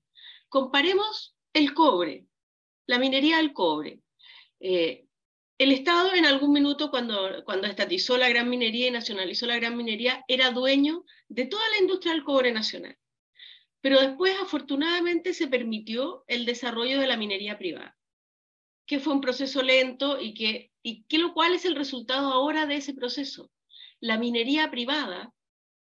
comparemos 0.49 1.35
el 1.53 1.75
cobre, 1.75 2.27
la 2.87 2.99
minería 2.99 3.39
del 3.39 3.53
cobre. 3.53 4.01
Eh, 4.61 5.06
el 5.59 5.73
Estado 5.73 6.13
en 6.15 6.27
algún 6.27 6.53
minuto, 6.53 6.91
cuando, 6.91 7.43
cuando 7.45 7.67
estatizó 7.67 8.19
la 8.19 8.29
gran 8.29 8.51
minería 8.51 8.89
y 8.89 8.91
nacionalizó 8.91 9.47
la 9.47 9.57
gran 9.57 9.77
minería, 9.77 10.23
era 10.29 10.51
dueño 10.51 11.05
de 11.29 11.47
toda 11.47 11.67
la 11.71 11.79
industria 11.79 12.13
del 12.13 12.25
cobre 12.25 12.53
nacional. 12.53 12.99
Pero 13.81 14.01
después, 14.01 14.37
afortunadamente, 14.41 15.33
se 15.33 15.49
permitió 15.49 16.25
el 16.27 16.45
desarrollo 16.45 17.01
de 17.01 17.07
la 17.07 17.17
minería 17.17 17.57
privada, 17.57 17.97
que 18.87 19.01
fue 19.01 19.15
un 19.15 19.21
proceso 19.21 19.63
lento 19.63 20.21
y 20.21 20.35
que, 20.35 20.73
y 20.83 21.05
que 21.05 21.19
lo 21.19 21.33
cual 21.33 21.55
es 21.55 21.65
el 21.65 21.75
resultado 21.75 22.33
ahora 22.33 22.67
de 22.67 22.77
ese 22.77 22.93
proceso. 22.93 23.51
La 23.99 24.19
minería 24.19 24.71
privada 24.71 25.33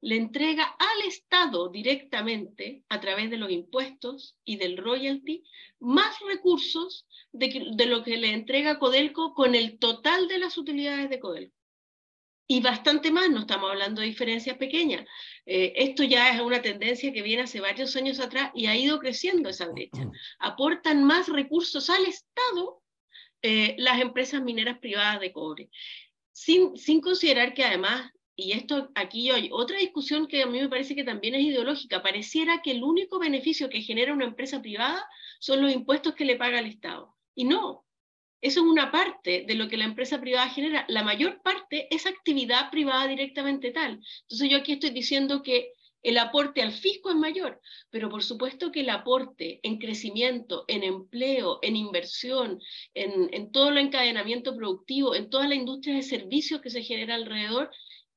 le 0.01 0.16
entrega 0.16 0.63
al 0.63 1.08
Estado 1.08 1.70
directamente, 1.70 2.84
a 2.89 3.00
través 3.00 3.30
de 3.30 3.38
los 3.38 3.51
impuestos 3.51 4.38
y 4.46 4.58
del 4.58 4.77
royalty, 4.77 5.44
más 5.80 6.20
recursos 6.27 7.08
de, 7.32 7.86
lo 7.88 8.04
que 8.04 8.18
le 8.18 8.34
entrega 8.34 8.80
Codelco 8.80 9.34
con 9.34 9.56
el 9.56 9.80
total 9.80 10.27
de 10.27 10.39
las 10.39 10.58
utilidades 10.58 11.10
de 11.10 11.20
Codelco. 11.20 11.56
Y 12.50 12.62
bastante 12.62 13.12
más, 13.12 13.30
no 13.30 13.42
estamos 13.42 13.70
hablando 13.70 14.00
de 14.00 14.08
diferencias 14.08 14.58
pequeñas. 14.58 15.06
Eh, 15.46 15.74
esto 15.75 16.04
ya 16.04 16.30
es 16.34 16.39
una 16.39 16.62
tendencia 16.62 17.12
que 17.12 17.22
viene 17.22 17.44
hace 17.44 17.60
varios 17.60 17.94
años 17.98 18.22
atrás 18.22 18.51
y 18.56 18.68
ha 18.68 18.75
ido 18.75 19.00
creciendo 19.00 19.50
esa 19.50 19.68
brecha. 19.68 20.10
Aportan 20.39 21.04
más 21.04 21.27
recursos 21.27 21.89
al 21.89 22.06
Estado 22.06 22.82
eh, 23.42 23.75
las 23.77 24.00
empresas 24.00 24.42
mineras 24.42 24.80
privadas 24.80 25.20
de 25.20 25.34
cobre. 25.34 25.70
Sin, 26.32 26.77
sin 26.77 27.01
considerar 27.01 27.54
que 27.54 27.66
además 27.66 28.12
y 28.39 28.51
esto 28.51 28.89
aquí 28.94 29.32
hay 29.32 29.50
otra 29.51 29.79
discusión 29.79 30.27
que 30.27 30.44
a 30.44 30.46
mí 30.46 30.62
me 30.62 30.70
parece 30.70 30.96
que 30.96 31.03
también 31.03 31.34
es 31.34 31.41
ideológica, 31.41 32.03
pareciera 32.03 32.62
que 32.62 32.70
el 32.70 32.84
único 32.84 33.17
beneficio 33.17 33.67
que 33.67 33.82
genera 33.82 34.13
una 34.13 34.25
empresa 34.25 34.62
privada 34.62 35.03
son 35.39 35.63
los 35.63 35.74
impuestos 35.74 36.13
que 36.13 36.24
le 36.24 36.36
paga 36.36 36.60
el 36.60 36.67
Estado. 36.67 37.15
Y 37.34 37.46
no, 37.46 37.84
eso 38.39 38.60
es 38.60 38.65
una 38.67 38.91
parte 38.91 39.44
de 39.48 39.56
lo 39.56 39.67
que 39.67 39.77
la 39.77 39.86
empresa 39.86 40.22
privada 40.22 40.50
genera. 40.50 40.86
La 40.88 41.01
mayor 41.01 41.41
parte 41.41 41.88
es 41.89 42.06
actividad 42.06 42.70
privada 42.70 43.08
directamente 43.08 43.72
tal. 43.72 44.00
Entonces 44.22 44.50
yo 44.51 44.58
aquí 44.58 44.74
estoy 44.74 44.91
diciendo 44.91 45.41
que 45.41 45.72
el 46.03 46.20
aporte 46.20 46.62
al 46.62 46.74
fisco 46.74 47.10
es 47.10 47.15
mayor, 47.15 47.60
pero 47.89 48.08
por 48.08 48.24
supuesto 48.24 48.72
que 48.72 48.82
el 48.82 48.91
aporte 48.91 49.60
en 49.63 49.79
crecimiento, 49.79 50.63
en 50.67 50.84
empleo, 50.84 51.58
en 51.63 51.75
inversión, 51.75 52.62
en, 52.94 53.29
en 53.34 53.51
todo 53.51 53.70
el 53.70 53.79
encadenamiento 53.79 54.56
productivo, 54.56 55.15
en 55.15 55.32
toda 55.32 55.48
la 55.48 55.56
industria 55.56 55.96
de 55.96 56.03
servicios 56.03 56.62
que 56.62 56.70
se 56.70 56.84
genera 56.84 57.15
alrededor, 57.15 57.72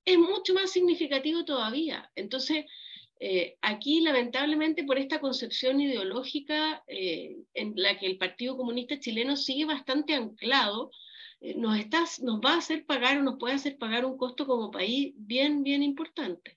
es 0.04 0.18
mucho 0.18 0.54
más 0.54 0.70
significativo 0.70 1.44
todavía. 1.44 2.10
Entonces, 2.14 2.66
eh, 3.22 3.56
aquí, 3.60 4.00
lamentablemente, 4.00 4.84
por 4.84 4.98
esta 4.98 5.20
concepción 5.20 5.78
ideológica 5.80 6.82
eh, 6.86 7.36
en 7.52 7.74
la 7.76 7.98
que 7.98 8.06
el 8.06 8.16
Partido 8.16 8.56
Comunista 8.56 8.98
Chileno 8.98 9.36
sigue 9.36 9.66
bastante 9.66 10.14
anclado, 10.14 10.90
eh, 11.40 11.54
nos, 11.54 11.78
está, 11.78 12.04
nos 12.22 12.40
va 12.40 12.54
a 12.54 12.58
hacer 12.58 12.86
pagar 12.86 13.18
o 13.18 13.22
nos 13.22 13.38
puede 13.38 13.54
hacer 13.54 13.76
pagar 13.76 14.06
un 14.06 14.16
costo 14.16 14.46
como 14.46 14.70
país 14.70 15.12
bien, 15.16 15.62
bien 15.62 15.82
importante. 15.82 16.56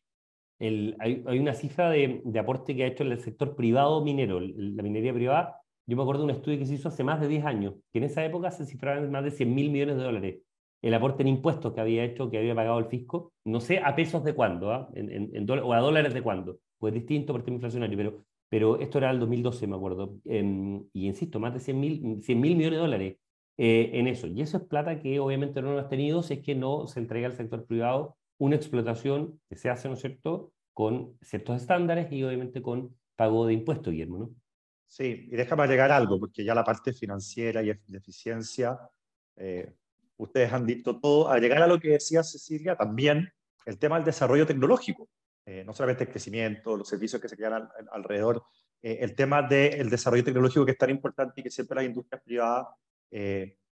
Hay, 0.59 1.21
una 1.27 1.53
cifra 1.53 1.89
de, 1.89 2.21
de, 2.23 2.39
aporte 2.39 2.73
que 2.73 2.85
ha 2.85 2.87
hecho 2.87 3.03
el 3.03 3.19
sector 3.19 3.57
privado 3.57 4.01
minero, 4.01 4.39
la 4.39 4.81
minería 4.81 5.13
privada. 5.13 5.59
Yo 5.85 5.97
me 5.97 6.03
acuerdo 6.03 6.21
de 6.21 6.31
un 6.31 6.37
estudio 6.37 6.59
que 6.59 6.65
se 6.65 6.75
hizo 6.75 6.87
hace 6.87 7.03
más 7.03 7.19
de 7.19 7.27
10 7.27 7.43
años, 7.43 7.73
que 7.91 7.99
en 7.99 8.05
esa 8.05 8.23
época 8.23 8.49
se 8.51 8.65
cifraban 8.65 9.11
más 9.11 9.25
de 9.25 9.31
100 9.31 9.53
mil 9.53 9.69
millones 9.69 9.97
de 9.97 10.03
dólares 10.03 10.37
el 10.83 10.93
aporte 10.93 11.23
en 11.23 11.29
impuestos 11.29 11.73
que 11.73 11.81
había 11.81 12.03
hecho, 12.03 12.29
que 12.29 12.37
había 12.37 12.53
pagado 12.53 12.77
el 12.77 12.85
fisco, 12.85 13.31
no 13.45 13.61
sé 13.61 13.79
a 13.79 13.95
pesos 13.95 14.23
de 14.23 14.35
cuándo, 14.35 14.71
¿ah? 14.71 14.89
en, 14.93 15.49
o 15.49 15.73
a 15.73 15.79
dólares 15.79 16.13
de 16.13 16.21
cuándo, 16.21 16.59
pues 16.77 16.93
distinto 16.93 17.31
por 17.33 17.41
tema 17.43 17.55
inflacionario, 17.55 17.97
pero, 17.97 18.25
pero 18.49 18.79
esto 18.79 18.97
era 18.97 19.09
el 19.09 19.19
2012, 19.19 19.65
me 19.65 19.77
acuerdo, 19.77 20.19
em, 20.25 20.83
y 20.91 21.07
insisto, 21.07 21.39
más 21.39 21.53
de 21.53 21.61
100 21.61 21.79
mil 21.79 22.21
100 22.21 22.39
millones 22.39 22.71
de 22.71 22.77
dólares 22.77 23.17
eh, 23.57 23.91
en 23.93 24.07
eso, 24.07 24.27
y 24.27 24.41
eso 24.41 24.57
es 24.57 24.63
plata 24.63 24.99
que 24.99 25.19
obviamente 25.21 25.61
no 25.61 25.71
hemos 25.71 25.87
tenido 25.87 26.21
si 26.21 26.35
es 26.35 26.39
que 26.41 26.53
no 26.53 26.85
se 26.85 26.99
entrega 26.99 27.27
al 27.27 27.33
sector 27.33 27.65
privado 27.65 28.17
una 28.37 28.57
explotación 28.57 29.39
que 29.49 29.55
se 29.55 29.69
hace, 29.69 29.87
¿no 29.87 29.93
es 29.93 30.01
cierto?, 30.01 30.51
con 30.73 31.17
ciertos 31.21 31.61
estándares 31.61 32.11
y 32.11 32.23
obviamente 32.23 32.61
con 32.61 32.93
pago 33.15 33.45
de 33.45 33.53
impuestos, 33.53 33.93
Guillermo, 33.93 34.17
¿no? 34.17 34.31
Sí, 34.87 35.29
y 35.31 35.35
déjame 35.35 35.63
agregar 35.63 35.91
algo, 35.91 36.19
porque 36.19 36.43
ya 36.43 36.53
la 36.53 36.63
parte 36.63 36.91
financiera 36.93 37.63
y 37.63 37.67
de 37.67 37.97
eficiencia, 37.97 38.77
eh, 39.37 39.71
ustedes 40.23 40.51
han 40.51 40.65
dicho 40.65 40.99
todo. 40.99 41.29
Agregar 41.29 41.61
a 41.61 41.67
lo 41.67 41.79
que 41.79 41.89
decía 41.89 42.23
Cecilia, 42.23 42.75
también 42.75 43.29
el 43.65 43.77
tema 43.77 43.95
del 43.95 44.05
desarrollo 44.05 44.45
tecnológico, 44.45 45.09
eh, 45.45 45.63
no 45.65 45.73
solamente 45.73 46.05
el 46.05 46.09
crecimiento, 46.09 46.77
los 46.77 46.87
servicios 46.87 47.21
que 47.21 47.29
se 47.29 47.37
crean 47.37 47.69
alrededor, 47.91 48.43
eh, 48.81 48.97
el 49.01 49.15
tema 49.15 49.41
del 49.41 49.89
desarrollo 49.89 50.23
tecnológico 50.23 50.65
que 50.65 50.71
es 50.71 50.77
tan 50.77 50.89
importante 50.89 51.41
y 51.41 51.43
que 51.43 51.49
siempre 51.49 51.75
las 51.75 51.85
industrias 51.85 52.21
privadas 52.23 52.67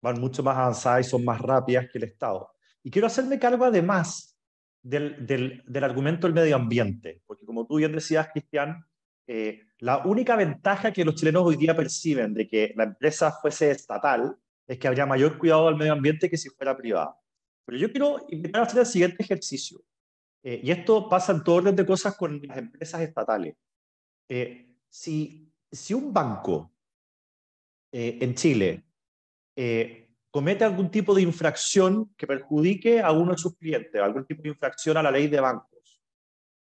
van 0.00 0.20
mucho 0.20 0.42
más 0.42 0.56
avanzadas 0.56 1.06
y 1.06 1.10
son 1.10 1.24
más 1.24 1.40
rápidas 1.40 1.86
que 1.92 1.98
el 1.98 2.04
Estado. 2.04 2.50
Y 2.82 2.90
quiero 2.90 3.06
hacerme 3.06 3.38
cargo 3.38 3.64
además 3.64 4.38
del, 4.82 5.26
del, 5.26 5.62
del 5.66 5.84
argumento 5.84 6.26
del 6.26 6.34
medio 6.34 6.56
ambiente, 6.56 7.22
porque 7.26 7.44
como 7.44 7.66
tú 7.66 7.76
bien 7.76 7.92
decías, 7.92 8.28
Cristian, 8.32 8.84
eh, 9.26 9.62
la 9.78 9.98
única 10.06 10.36
ventaja 10.36 10.92
que 10.92 11.04
los 11.04 11.16
chilenos 11.16 11.42
hoy 11.44 11.56
día 11.56 11.74
perciben 11.74 12.32
de 12.32 12.46
que 12.46 12.72
la 12.76 12.84
empresa 12.84 13.32
fuese 13.32 13.72
estatal 13.72 14.36
es 14.66 14.78
que 14.78 14.88
habría 14.88 15.06
mayor 15.06 15.38
cuidado 15.38 15.68
al 15.68 15.76
medio 15.76 15.92
ambiente 15.92 16.28
que 16.28 16.36
si 16.36 16.48
fuera 16.50 16.76
privada. 16.76 17.16
Pero 17.64 17.78
yo 17.78 17.90
quiero 17.90 18.26
invitar 18.28 18.62
a 18.62 18.64
hacer 18.64 18.80
el 18.80 18.86
siguiente 18.86 19.22
ejercicio. 19.22 19.80
Eh, 20.42 20.60
y 20.62 20.70
esto 20.70 21.08
pasa 21.08 21.32
en 21.32 21.42
todo 21.42 21.56
orden 21.56 21.76
de 21.76 21.86
cosas 21.86 22.16
con 22.16 22.40
las 22.42 22.58
empresas 22.58 23.00
estatales. 23.00 23.56
Eh, 24.28 24.74
si, 24.88 25.52
si 25.70 25.94
un 25.94 26.12
banco 26.12 26.72
en 27.98 28.34
Chile 28.34 28.84
comete 30.30 30.64
algún 30.64 30.90
tipo 30.90 31.14
de 31.14 31.22
infracción 31.22 32.12
que 32.14 32.26
perjudique 32.26 33.00
a 33.00 33.10
uno 33.12 33.32
de 33.32 33.38
sus 33.38 33.56
clientes, 33.56 33.98
algún 34.02 34.26
tipo 34.26 34.42
de 34.42 34.50
infracción 34.50 34.98
a 34.98 35.02
la 35.02 35.10
ley 35.10 35.28
de 35.28 35.40
banco, 35.40 35.76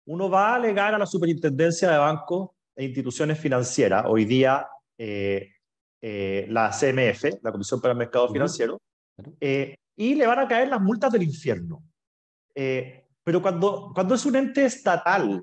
uno 0.06 0.30
va 0.30 0.50
a 0.50 0.56
alegar 0.56 0.94
a 0.94 0.98
la 0.98 1.06
superintendencia 1.06 1.90
de 1.90 1.98
bancos 1.98 2.50
e 2.76 2.84
instituciones 2.84 3.40
financieras, 3.40 4.04
hoy 4.06 4.26
día 4.26 4.68
eh, 6.04 6.40
eh, 6.40 6.48
la 6.50 6.70
CMF, 6.70 7.42
la 7.42 7.52
Comisión 7.54 7.80
para 7.80 7.94
el 7.94 7.98
Mercado 7.98 8.28
Financiero, 8.28 8.82
eh, 9.40 9.78
y 9.96 10.16
le 10.16 10.28
van 10.28 10.40
a 10.40 10.48
caer 10.50 10.68
las 10.68 10.82
multas 10.82 11.10
del 11.14 11.24
infierno. 11.24 11.82
pero 13.24 13.42
cuando, 13.42 13.92
cuando 13.96 14.16
es 14.16 14.26
un 14.26 14.36
ente 14.36 14.66
estatal 14.66 15.42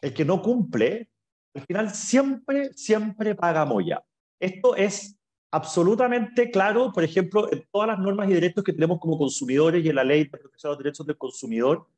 el 0.00 0.14
que 0.14 0.24
no 0.24 0.40
cumple, 0.40 1.10
al 1.54 1.62
final 1.62 1.90
siempre, 1.90 2.72
siempre 2.74 3.34
paga 3.34 3.64
moya. 3.64 4.00
Esto 4.40 4.76
es 4.76 5.18
absolutamente 5.50 6.52
claro, 6.52 6.92
por 6.92 7.02
ejemplo, 7.02 7.52
en 7.52 7.66
todas 7.72 7.88
las 7.88 7.98
normas 7.98 8.30
y 8.30 8.34
derechos 8.34 8.62
que 8.62 8.72
tenemos 8.72 9.00
como 9.00 9.18
consumidores 9.18 9.84
y 9.84 9.88
en 9.88 9.96
la 9.96 10.04
ley 10.04 10.24
de 10.24 10.30
protección 10.30 10.70
de 10.70 10.74
los 10.76 10.84
derechos 10.84 11.06
del 11.06 11.18
consumidor, 11.18 11.88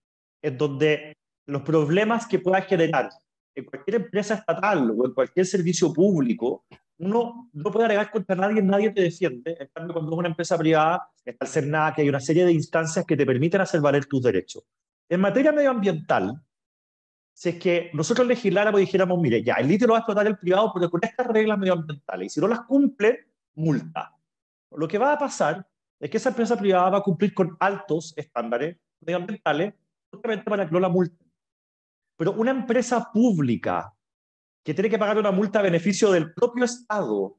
en 0.41 0.57
donde 0.57 1.15
los 1.47 1.61
problemas 1.61 2.27
que 2.27 2.39
pueda 2.39 2.63
generar 2.63 3.11
en 3.55 3.67
cualquier 3.67 3.97
empresa 3.97 4.35
estatal 4.37 4.91
o 4.97 5.05
en 5.05 5.13
cualquier 5.13 5.45
servicio 5.45 5.93
público, 5.93 6.65
uno 7.03 7.51
no 7.53 7.71
puede 7.73 7.87
alegar 7.87 8.13
contra 8.13 8.37
nadie, 8.37 8.63
nadie 8.63 8.91
te 8.91 9.03
defiende. 9.03 9.57
En 9.59 9.69
cambio, 9.75 9.93
cuando 9.93 10.13
es 10.13 10.19
una 10.19 10.29
empresa 10.29 10.57
privada, 10.57 11.11
está 11.25 11.45
el 11.45 11.51
CERNA, 11.51 11.93
que 11.95 12.03
hay 12.03 12.09
una 12.09 12.21
serie 12.21 12.45
de 12.45 12.53
instancias 12.53 13.05
que 13.05 13.17
te 13.17 13.27
permiten 13.27 13.61
hacer 13.61 13.81
valer 13.81 14.07
tus 14.07 14.23
derechos. 14.23 14.63
En 15.09 15.21
materia 15.21 15.51
medioambiental, 15.51 16.41
si 17.35 17.49
es 17.49 17.59
que 17.59 17.91
nosotros 17.93 18.25
legisláramos 18.29 18.81
y 18.81 18.85
dijéramos, 18.85 19.21
mire, 19.21 19.43
ya, 19.43 19.55
el 19.55 19.67
litio 19.67 19.89
lo 19.89 19.95
va 19.95 19.99
a 19.99 20.03
explotar 20.03 20.29
el 20.29 20.39
privado 20.39 20.71
porque 20.73 20.89
con 20.89 21.01
estas 21.03 21.27
reglas 21.27 21.59
medioambientales, 21.59 22.27
y 22.27 22.31
si 22.31 22.41
no 22.41 22.47
las 22.47 22.61
cumple, 22.61 23.27
multa. 23.57 24.15
Lo 24.71 24.87
que 24.87 24.99
va 24.99 25.13
a 25.13 25.19
pasar 25.19 25.67
es 25.99 26.09
que 26.09 26.19
esa 26.19 26.29
empresa 26.29 26.57
privada 26.57 26.89
va 26.89 26.99
a 26.99 27.03
cumplir 27.03 27.35
con 27.35 27.57
altos 27.59 28.15
estándares 28.17 28.77
medioambientales 29.01 29.75
justamente 30.09 30.45
para 30.45 30.67
que 30.67 30.73
no 30.73 30.79
la 30.79 30.89
multa. 30.89 31.25
Pero 32.17 32.33
una 32.33 32.53
empresa 32.53 33.11
pública 33.13 33.93
que 34.65 34.75
tiene 34.75 34.89
que 34.89 34.99
pagar 34.99 35.19
una 35.19 35.33
multa 35.33 35.59
a 35.59 35.63
beneficio 35.63 36.11
del 36.11 36.33
propio 36.33 36.65
Estado, 36.65 37.39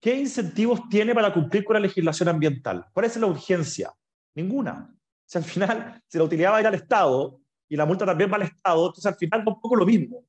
¿qué 0.00 0.14
incentivos 0.16 0.88
tiene 0.88 1.14
para 1.14 1.32
cumplir 1.32 1.64
con 1.64 1.74
la 1.74 1.80
legislación 1.80 2.28
ambiental? 2.28 2.86
¿Cuál 2.92 3.06
es 3.06 3.16
la 3.16 3.26
urgencia? 3.26 3.92
Ninguna. 4.34 4.94
Si 5.26 5.38
al 5.38 5.44
final, 5.44 6.02
si 6.06 6.18
la 6.18 6.24
utilidad 6.24 6.52
va 6.52 6.56
a 6.56 6.60
ir 6.60 6.66
al 6.66 6.74
Estado 6.74 7.40
y 7.68 7.76
la 7.76 7.86
multa 7.86 8.04
también 8.04 8.30
va 8.30 8.36
al 8.36 8.42
Estado, 8.42 8.86
entonces 8.86 9.06
al 9.06 9.16
final 9.16 9.44
tampoco 9.44 9.76
lo 9.76 9.86
mismo. 9.86 10.24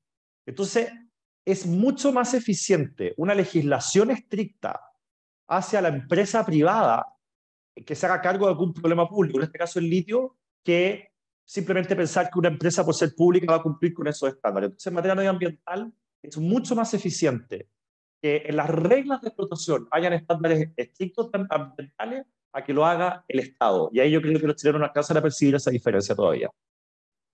Entonces, 0.45 0.91
es 1.43 1.65
mucho 1.65 2.11
más 2.11 2.33
eficiente 2.33 3.13
una 3.17 3.35
legislación 3.35 4.11
estricta 4.11 4.81
hacia 5.47 5.81
la 5.81 5.89
empresa 5.89 6.45
privada 6.45 7.05
que 7.85 7.95
se 7.95 8.05
haga 8.05 8.21
cargo 8.21 8.45
de 8.45 8.51
algún 8.51 8.73
problema 8.73 9.07
público, 9.07 9.37
en 9.37 9.45
este 9.45 9.59
caso 9.59 9.79
el 9.79 9.89
litio, 9.89 10.37
que 10.63 11.11
simplemente 11.45 11.95
pensar 11.95 12.29
que 12.29 12.39
una 12.39 12.49
empresa, 12.49 12.83
por 12.83 12.95
ser 12.95 13.13
pública, 13.15 13.51
va 13.51 13.57
a 13.57 13.63
cumplir 13.63 13.93
con 13.93 14.07
esos 14.07 14.29
estándares. 14.29 14.67
Entonces, 14.67 14.87
en 14.87 14.93
materia 14.93 15.15
medioambiental, 15.15 15.93
es 16.21 16.37
mucho 16.37 16.75
más 16.75 16.93
eficiente 16.93 17.69
que 18.21 18.43
en 18.45 18.55
las 18.55 18.69
reglas 18.69 19.21
de 19.21 19.27
explotación 19.27 19.87
hayan 19.91 20.13
estándares 20.13 20.71
estrictos 20.75 21.29
ambientales 21.49 22.25
a 22.51 22.63
que 22.63 22.73
lo 22.73 22.85
haga 22.85 23.23
el 23.27 23.39
Estado. 23.39 23.89
Y 23.93 23.99
ahí 23.99 24.11
yo 24.11 24.21
creo 24.21 24.39
que 24.39 24.47
los 24.47 24.55
chilenos 24.55 24.79
no 24.79 24.85
alcanzan 24.85 25.17
a 25.17 25.21
percibir 25.21 25.55
esa 25.55 25.69
diferencia 25.69 26.15
todavía. 26.15 26.49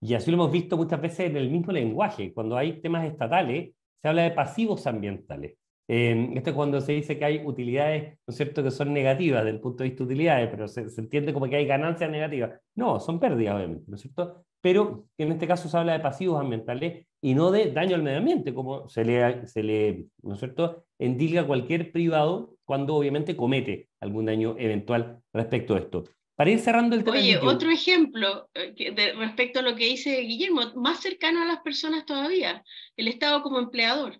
Y 0.01 0.15
así 0.15 0.31
lo 0.31 0.35
hemos 0.35 0.51
visto 0.51 0.75
muchas 0.75 0.99
veces 0.99 1.29
en 1.29 1.37
el 1.37 1.49
mismo 1.49 1.71
lenguaje. 1.71 2.33
Cuando 2.33 2.57
hay 2.57 2.81
temas 2.81 3.05
estatales, 3.05 3.73
se 4.01 4.07
habla 4.07 4.23
de 4.23 4.31
pasivos 4.31 4.87
ambientales. 4.87 5.55
Eh, 5.87 6.31
esto 6.35 6.51
es 6.51 6.55
cuando 6.55 6.79
se 6.79 6.93
dice 6.93 7.17
que 7.17 7.25
hay 7.25 7.41
utilidades, 7.45 8.17
¿no 8.25 8.31
es 8.31 8.37
cierto?, 8.37 8.63
que 8.63 8.71
son 8.71 8.93
negativas 8.93 9.43
desde 9.43 9.57
el 9.57 9.61
punto 9.61 9.83
de 9.83 9.89
vista 9.89 10.03
de 10.03 10.13
utilidades, 10.13 10.49
pero 10.49 10.67
se, 10.67 10.81
entiende 10.97 11.33
como 11.33 11.49
que 11.49 11.57
hay 11.57 11.65
ganancias 11.65 12.09
negativas. 12.09 12.59
No, 12.75 12.99
son 12.99 13.19
pérdidas, 13.19 13.55
obviamente, 13.55 13.85
¿no 13.87 13.95
es 13.95 14.01
cierto? 14.01 14.45
Pero 14.61 15.07
en 15.17 15.31
este 15.31 15.47
caso 15.47 15.67
se 15.67 15.77
habla 15.77 15.93
de 15.93 15.99
pasivos 15.99 16.39
ambientales 16.39 17.07
y 17.19 17.33
no 17.33 17.51
de 17.51 17.71
daño 17.71 17.95
al 17.95 18.03
medio 18.03 18.19
ambiente, 18.19 18.53
como 18.53 18.87
se 18.87 19.03
le, 19.03 19.47
se 19.47 19.63
le 19.63 20.07
¿no 20.21 20.35
es 20.35 20.39
cierto?, 20.39 20.85
endilga 20.99 21.45
cualquier 21.45 21.91
privado 21.91 22.55
cuando 22.63 22.95
obviamente 22.95 23.35
comete 23.35 23.89
algún 23.99 24.25
daño 24.25 24.55
eventual 24.57 25.19
respecto 25.33 25.75
a 25.75 25.79
esto. 25.79 26.03
Para 26.35 26.51
ir 26.51 26.59
cerrando 26.59 26.95
el 26.95 27.03
tema. 27.03 27.17
Oye, 27.17 27.37
otro 27.37 27.69
ejemplo 27.69 28.49
de, 28.53 29.13
respecto 29.17 29.59
a 29.59 29.61
lo 29.61 29.75
que 29.75 29.85
dice 29.85 30.21
Guillermo, 30.21 30.61
más 30.75 31.01
cercano 31.01 31.41
a 31.41 31.45
las 31.45 31.59
personas 31.59 32.05
todavía, 32.05 32.63
el 32.95 33.07
Estado 33.07 33.43
como 33.43 33.59
empleador. 33.59 34.19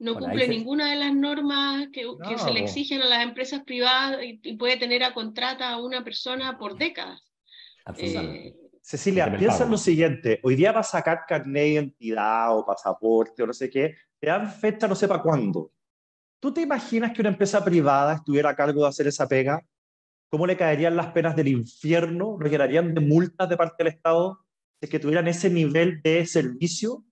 No 0.00 0.18
cumple 0.18 0.48
ninguna 0.48 0.90
de 0.90 0.96
las 0.96 1.14
normas 1.14 1.88
que, 1.92 2.06
se 2.38 2.50
le 2.50 2.60
exigen 2.60 3.02
a 3.02 3.06
las 3.06 3.22
empresas 3.22 3.62
privadas 3.64 4.18
y, 4.22 4.56
puede 4.56 4.78
tener 4.78 5.04
a 5.04 5.12
contrata 5.12 5.68
a 5.68 5.80
una 5.80 6.02
persona 6.02 6.56
por 6.58 6.78
décadas. 6.78 7.22
Eh, 7.98 8.56
Cecilia, 8.80 9.30
piensa 9.36 9.64
en 9.64 9.70
lo 9.70 9.76
siguiente, 9.76 10.40
hoy 10.42 10.56
día 10.56 10.72
va 10.72 10.80
a 10.80 10.84
sacar 10.84 11.24
carnet 11.28 11.62
de 11.62 11.68
identidad 11.68 12.56
o 12.56 12.64
pasaporte 12.64 13.42
o 13.42 13.46
no 13.46 13.52
sé 13.52 13.68
qué, 13.68 13.94
te 14.18 14.28
dan 14.28 14.50
fecha 14.50 14.88
no 14.88 14.94
sé 14.94 15.06
para 15.06 15.22
cuándo. 15.22 15.70
¿Tú 16.40 16.52
te 16.52 16.62
imaginas 16.62 17.12
que 17.12 17.20
una 17.20 17.30
empresa 17.30 17.62
privada 17.62 18.14
estuviera 18.14 18.50
a 18.50 18.56
cargo 18.56 18.82
de 18.82 18.88
hacer 18.88 19.06
esa 19.06 19.28
pega? 19.28 19.62
¿Cómo 20.30 20.46
le 20.46 20.56
caerían 20.56 20.96
las 20.96 21.08
penas 21.08 21.36
del 21.36 21.48
infierno? 21.48 22.38
¿Lo 22.40 22.48
llenarían 22.48 22.94
de 22.94 23.00
multas 23.02 23.48
de 23.50 23.56
parte 23.58 23.84
del 23.84 23.92
Estado? 23.92 24.38
¿Es 24.80 24.88
que 24.88 24.98
tuvieran 24.98 25.28
ese 25.28 25.50
nivel 25.50 26.00
de 26.00 26.24
servicio? 26.24 27.04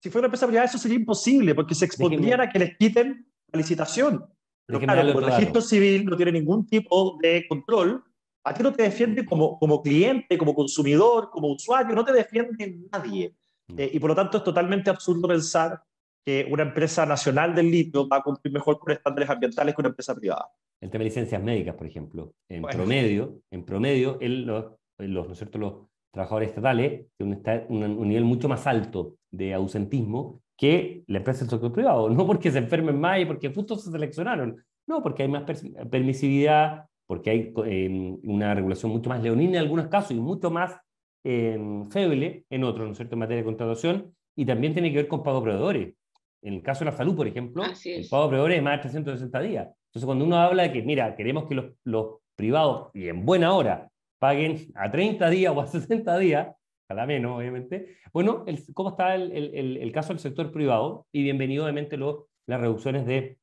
Si 0.00 0.10
fuera 0.10 0.22
una 0.22 0.26
empresa 0.28 0.46
privada, 0.46 0.66
eso 0.66 0.78
sería 0.78 0.98
imposible, 0.98 1.54
porque 1.54 1.74
se 1.74 1.84
expondrían 1.84 2.40
a 2.40 2.48
que 2.48 2.58
les 2.58 2.76
quiten 2.76 3.26
la 3.52 3.58
licitación. 3.58 4.24
Pero 4.66 4.80
claro, 4.80 5.00
el 5.00 5.24
registro 5.24 5.60
civil 5.60 6.04
no 6.04 6.16
tiene 6.16 6.32
ningún 6.32 6.66
tipo 6.66 7.18
de 7.20 7.46
control, 7.48 8.04
a 8.44 8.54
ti 8.54 8.62
no 8.62 8.72
te 8.72 8.82
defiende 8.82 9.24
como, 9.24 9.58
como 9.58 9.82
cliente, 9.82 10.38
como 10.38 10.54
consumidor, 10.54 11.30
como 11.30 11.48
usuario, 11.48 11.94
no 11.94 12.04
te 12.04 12.12
defiende 12.12 12.78
nadie. 12.92 13.34
Eh, 13.76 13.90
y 13.92 13.98
por 13.98 14.10
lo 14.10 14.16
tanto 14.16 14.38
es 14.38 14.44
totalmente 14.44 14.88
absurdo 14.90 15.28
pensar 15.28 15.82
que 16.24 16.46
una 16.50 16.62
empresa 16.62 17.04
nacional 17.04 17.54
del 17.54 17.70
litio 17.70 18.08
va 18.08 18.18
a 18.18 18.22
cumplir 18.22 18.52
mejor 18.52 18.78
con 18.78 18.92
estándares 18.92 19.28
ambientales 19.30 19.74
que 19.74 19.80
una 19.80 19.88
empresa 19.88 20.14
privada. 20.14 20.48
El 20.80 20.90
tema 20.90 21.02
de 21.02 21.10
licencias 21.10 21.42
médicas, 21.42 21.74
por 21.74 21.86
ejemplo. 21.86 22.34
En 22.48 22.62
promedio, 22.62 23.40
en 23.50 23.64
promedio 23.64 24.18
los, 24.20 24.66
los, 24.98 25.26
¿no 25.26 25.32
es 25.32 25.38
cierto? 25.38 25.58
los 25.58 25.74
trabajadores 26.18 26.48
estatales 26.48 27.06
tienen 27.16 27.42
un, 27.68 27.82
un 27.84 28.08
nivel 28.08 28.24
mucho 28.24 28.48
más 28.48 28.66
alto 28.66 29.14
de 29.30 29.54
ausentismo 29.54 30.42
que 30.56 31.04
la 31.06 31.18
empresa 31.18 31.40
del 31.40 31.50
sector 31.50 31.72
privado. 31.72 32.10
No 32.10 32.26
porque 32.26 32.50
se 32.50 32.58
enfermen 32.58 32.98
más 32.98 33.20
y 33.20 33.24
porque 33.24 33.52
justo 33.54 33.76
se 33.76 33.90
seleccionaron. 33.90 34.56
No, 34.88 35.02
porque 35.02 35.22
hay 35.22 35.28
más 35.28 35.44
permisividad, 35.90 36.86
porque 37.06 37.30
hay 37.30 37.52
em, 37.66 38.18
una 38.24 38.54
regulación 38.54 38.90
mucho 38.90 39.08
más 39.08 39.22
leonina 39.22 39.58
en 39.58 39.64
algunos 39.64 39.86
casos 39.86 40.12
y 40.12 40.14
mucho 40.14 40.50
más 40.50 40.76
eh, 41.24 41.58
feble 41.90 42.44
en 42.50 42.64
otros, 42.64 42.86
¿no 42.86 42.92
es 42.92 42.96
cierto?, 42.96 43.14
en 43.14 43.20
materia 43.20 43.42
de 43.42 43.44
contratación. 43.44 44.14
Y 44.34 44.44
también 44.44 44.72
tiene 44.72 44.90
que 44.90 44.96
ver 44.96 45.08
con 45.08 45.22
pago 45.22 45.42
proveedores. 45.42 45.94
En 46.42 46.54
el 46.54 46.62
caso 46.62 46.80
de 46.80 46.90
la 46.90 46.96
salud, 46.96 47.14
por 47.14 47.28
ejemplo, 47.28 47.62
el 47.64 48.08
pago 48.08 48.28
proveedores 48.28 48.58
es 48.58 48.62
más 48.64 48.78
de 48.78 48.82
360 48.82 49.40
días. 49.40 49.68
Entonces, 49.88 50.06
cuando 50.06 50.24
uno 50.24 50.36
habla 50.36 50.64
de 50.64 50.72
que, 50.72 50.82
mira, 50.82 51.14
queremos 51.14 51.46
que 51.46 51.54
los, 51.54 51.66
los 51.84 52.16
privados, 52.34 52.90
y 52.94 53.08
en 53.08 53.24
buena 53.24 53.52
hora, 53.52 53.90
paguen 54.18 54.72
a 54.74 54.90
30 54.90 55.30
días 55.30 55.54
o 55.54 55.60
a 55.60 55.66
60 55.68 56.18
días, 56.18 56.48
cada 56.86 57.06
menos, 57.06 57.36
obviamente. 57.36 57.96
Bueno, 58.12 58.44
¿cómo 58.74 58.90
está 58.90 59.14
el, 59.14 59.92
caso 59.92 60.08
del 60.08 60.20
sector 60.20 60.50
privado? 60.50 61.06
Y 61.12 61.22
bienvenido, 61.22 61.64
obviamente, 61.64 61.98
las 61.98 62.60
reducciones 62.60 63.06
de, 63.06 63.38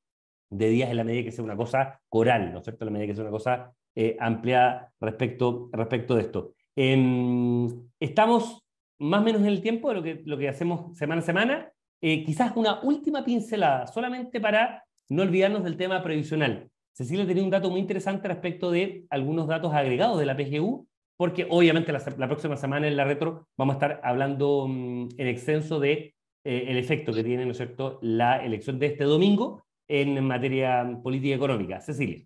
días 0.50 0.90
en 0.90 0.98
la 0.98 1.04
medida 1.04 1.24
que 1.24 1.32
sea 1.32 1.44
una 1.44 1.56
cosa 1.56 2.00
coral, 2.10 2.52
¿no 2.52 2.60
es 2.60 2.64
cierto? 2.64 2.84
En 2.84 2.88
la 2.88 2.92
medida 2.92 3.08
que 3.08 3.16
sea 3.16 3.24
una 3.24 3.32
cosa 3.32 3.72
eh, 3.94 4.18
ampliada 4.20 4.92
respecto, 5.00 5.70
respecto 5.72 6.16
de 6.16 6.22
esto. 6.22 6.54
Em, 6.76 7.88
estamos 8.00 8.66
más 9.00 9.22
o 9.22 9.24
menos 9.24 9.42
en 9.42 9.48
el 9.48 9.62
tiempo 9.62 9.90
de 9.90 9.96
lo 9.96 10.04
que, 10.04 10.22
lo 10.26 10.38
que 10.38 10.50
hacemos 10.50 10.98
semana 10.98 11.22
a 11.22 11.26
semana. 11.26 11.72
Eh, 12.02 12.24
quizás 12.24 12.56
una 12.56 12.82
última 12.82 13.24
pincelada, 13.24 13.88
solamente 13.88 14.40
para 14.40 14.84
no 15.10 15.24
olvidarnos 15.24 15.64
del 15.64 15.78
tema 15.78 16.02
previsional. 16.04 16.70
Cecilia 16.96 17.28
tenía 17.28 17.44
un 17.44 17.50
dato 17.50 17.70
muy 17.70 17.82
interesante 17.82 18.30
respecto 18.30 18.72
de 18.72 19.06
algunos 19.10 19.48
datos 19.48 19.74
agregados 19.74 20.18
de 20.18 20.26
la 20.26 20.38
PGU, 20.38 20.88
porque 21.18 21.46
obviamente 21.50 21.92
la, 21.92 22.28
próxima 22.28 22.56
semana 22.56 22.88
en 22.88 22.96
la 22.96 23.04
retro 23.04 23.50
vamos 23.58 23.74
a 23.74 23.76
estar 23.76 24.02
hablando 24.02 24.66
mm, 24.70 25.10
en 25.18 25.28
extenso 25.28 25.82
de 25.82 26.16
eh, 26.46 26.66
el 26.70 26.78
efecto 26.78 27.12
que 27.12 27.22
tiene, 27.22 27.44
¿no 27.46 27.52
es 27.52 27.58
cierto?, 27.58 28.00
la 28.02 28.46
elección 28.46 28.80
de 28.80 28.88
este 28.88 29.04
domingo 29.04 29.66
en 29.90 30.24
materia 30.26 30.98
política 31.04 31.36
económica. 31.36 31.82
Cecilia. 31.82 32.26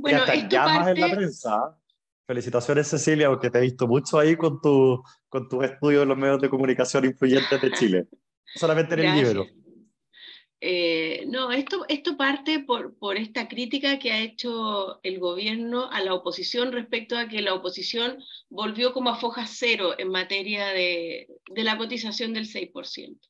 Bueno, 0.00 0.24
esto 0.24 0.48
llamas 0.48 0.88
en 0.88 1.00
la 1.00 1.10
prensa. 1.14 1.78
Felicitaciones, 2.26 2.88
Cecilia, 2.88 3.28
porque 3.28 3.48
te 3.48 3.58
he 3.58 3.62
visto 3.62 3.86
mucho 3.86 4.18
ahí 4.18 4.34
con 4.34 4.60
tu, 4.60 5.00
con 5.28 5.48
tus 5.48 5.64
estudios 5.64 6.02
en 6.02 6.08
los 6.08 6.18
medios 6.18 6.40
de 6.40 6.50
comunicación 6.50 7.04
influyentes 7.04 7.62
de 7.62 7.70
Chile. 7.70 8.06
Solamente 8.44 8.94
en 8.94 9.00
el 9.00 9.24
libro. 9.24 9.46
Eh, 10.60 11.24
no, 11.28 11.52
esto, 11.52 11.86
parte 12.16 12.58
por, 12.60 12.98
por, 12.98 13.16
esta 13.16 13.46
crítica 13.46 14.00
que 14.00 14.10
ha 14.10 14.20
hecho 14.20 14.98
el 15.04 15.20
gobierno 15.20 15.88
a 15.90 16.00
la 16.02 16.14
oposición 16.14 16.72
respecto 16.72 17.16
a 17.16 17.28
que 17.28 17.42
la 17.42 17.54
oposición 17.54 18.18
volvió 18.48 18.92
como 18.92 19.10
a 19.10 19.16
foja 19.20 19.46
cero 19.46 19.94
en 19.98 20.08
materia 20.08 20.68
de, 20.68 21.28
de 21.50 21.64
la 21.64 21.78
cotización 21.78 22.32
del 22.32 22.48
6%. 22.48 23.20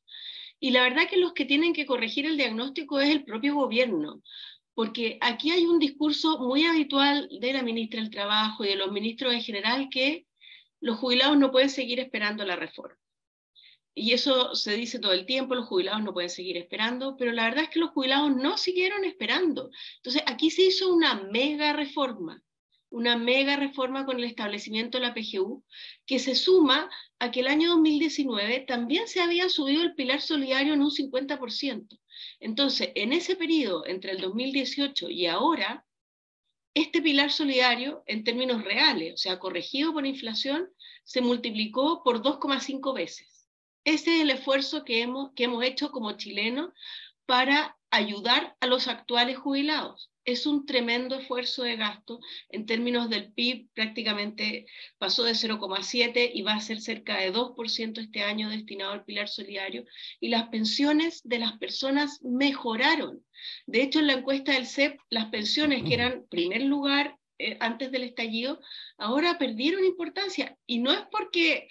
Y 0.61 0.71
la 0.71 0.83
verdad 0.83 1.09
que 1.09 1.19
los 1.19 1.35
que 1.35 1.45
tienen 1.45 1.75
que 1.75 1.87
corregir 1.87 2.25
el 2.25 2.39
diagnóstico 2.39 2.99
es 2.99 3.11
el 3.11 3.25
propio 3.25 3.55
gobierno, 3.55 4.23
porque 4.75 5.19
aquí 5.21 5.51
hay 5.51 5.67
un 5.67 5.79
discurso 5.79 6.39
muy 6.39 6.65
habitual 6.65 7.29
de 7.41 7.53
la 7.53 7.63
ministra 7.63 8.01
del 8.01 8.11
Trabajo 8.11 8.65
y 8.65 8.69
de 8.69 8.77
los 8.77 8.91
ministros 8.91 9.35
en 9.35 9.43
general 9.43 9.89
que 9.91 10.27
los 10.81 10.99
jubilados 10.99 11.37
no 11.37 11.51
pueden 11.51 11.69
seguir 11.69 12.01
esperando 12.01 12.45
la 12.45 12.57
reforma. 12.57 12.97
Y 14.01 14.13
eso 14.13 14.55
se 14.55 14.77
dice 14.77 15.01
todo 15.01 15.13
el 15.13 15.27
tiempo, 15.27 15.57
los 15.57 15.67
jubilados 15.67 16.05
no 16.05 16.13
pueden 16.13 16.31
seguir 16.31 16.57
esperando, 16.57 17.17
pero 17.17 17.33
la 17.33 17.45
verdad 17.45 17.65
es 17.65 17.71
que 17.71 17.81
los 17.81 17.91
jubilados 17.91 18.31
no 18.37 18.57
siguieron 18.57 19.05
esperando. 19.05 19.71
Entonces, 19.97 20.23
aquí 20.27 20.51
se 20.51 20.63
hizo 20.63 20.95
una 20.95 21.15
mega 21.33 21.73
reforma, 21.73 22.41
una 22.91 23.17
mega 23.17 23.57
reforma 23.57 24.07
con 24.07 24.19
el 24.19 24.25
establecimiento 24.25 24.99
de 24.99 25.07
la 25.07 25.15
PGU, 25.15 25.65
que 26.07 26.21
se 26.21 26.37
suma 26.37 26.89
a 27.19 27.33
que 27.33 27.41
el 27.41 27.49
año 27.49 27.71
2019 27.71 28.61
también 28.69 29.09
se 29.09 29.21
había 29.21 29.49
subido 29.49 29.83
el 29.83 29.97
pilar 29.97 30.21
solidario 30.21 30.75
en 30.75 30.83
un 30.83 30.93
50%. 30.93 31.99
Entonces, 32.39 32.91
en 32.95 33.13
ese 33.13 33.35
periodo, 33.35 33.85
entre 33.85 34.13
el 34.13 34.21
2018 34.21 35.11
y 35.11 35.27
ahora, 35.27 35.85
este 36.73 37.03
pilar 37.03 37.33
solidario, 37.33 38.05
en 38.07 38.23
términos 38.23 38.63
reales, 38.63 39.15
o 39.15 39.17
sea, 39.17 39.41
corregido 39.41 39.93
por 39.93 40.07
inflación, 40.07 40.69
se 41.03 41.21
multiplicó 41.21 42.05
por 42.05 42.23
2,5 42.23 42.95
veces. 42.95 43.38
Ese 43.85 44.17
es 44.17 44.23
el 44.23 44.31
esfuerzo 44.31 44.85
que 44.85 45.03
hemos, 45.03 45.33
que 45.33 45.45
hemos 45.45 45.65
hecho 45.65 45.91
como 45.91 46.13
chilenos 46.13 46.73
para 47.27 47.77
ayudar 47.91 48.57
a 48.61 48.67
los 48.67 48.89
actuales 48.89 49.39
jubilados. 49.39 50.11
Es 50.25 50.47
un 50.47 50.67
tremendo 50.67 51.15
esfuerzo 51.15 51.63
de 51.63 51.77
gasto 51.77 52.21
en 52.51 52.67
términos 52.67 53.09
del 53.09 53.33
PIB, 53.33 53.69
prácticamente 53.73 54.67
pasó 54.99 55.25
de 55.25 55.33
0,7 55.33 56.31
y 56.35 56.43
va 56.43 56.53
a 56.53 56.61
ser 56.61 56.83
cerca 56.83 57.19
de 57.19 57.33
2% 57.33 57.99
este 57.99 58.23
año 58.23 58.51
destinado 58.51 58.93
al 58.93 59.05
pilar 59.05 59.29
solidario. 59.29 59.85
Y 60.21 60.29
las 60.29 60.49
pensiones 60.49 61.23
de 61.25 61.39
las 61.39 61.57
personas 61.59 62.21
mejoraron. 62.23 63.25
De 63.67 63.83
hecho, 63.83 64.01
en 64.01 64.07
la 64.07 64.15
encuesta 64.15 64.53
del 64.53 64.67
CEP, 64.67 64.99
las 65.09 65.27
pensiones 65.27 65.83
que 65.85 65.95
eran 65.95 66.27
primer 66.29 66.63
lugar 66.63 67.19
eh, 67.39 67.57
antes 67.61 67.91
del 67.91 68.03
estallido, 68.03 68.61
ahora 68.99 69.39
perdieron 69.39 69.85
importancia. 69.85 70.59
Y 70.67 70.79
no 70.79 70.93
es 70.93 71.03
porque 71.11 71.69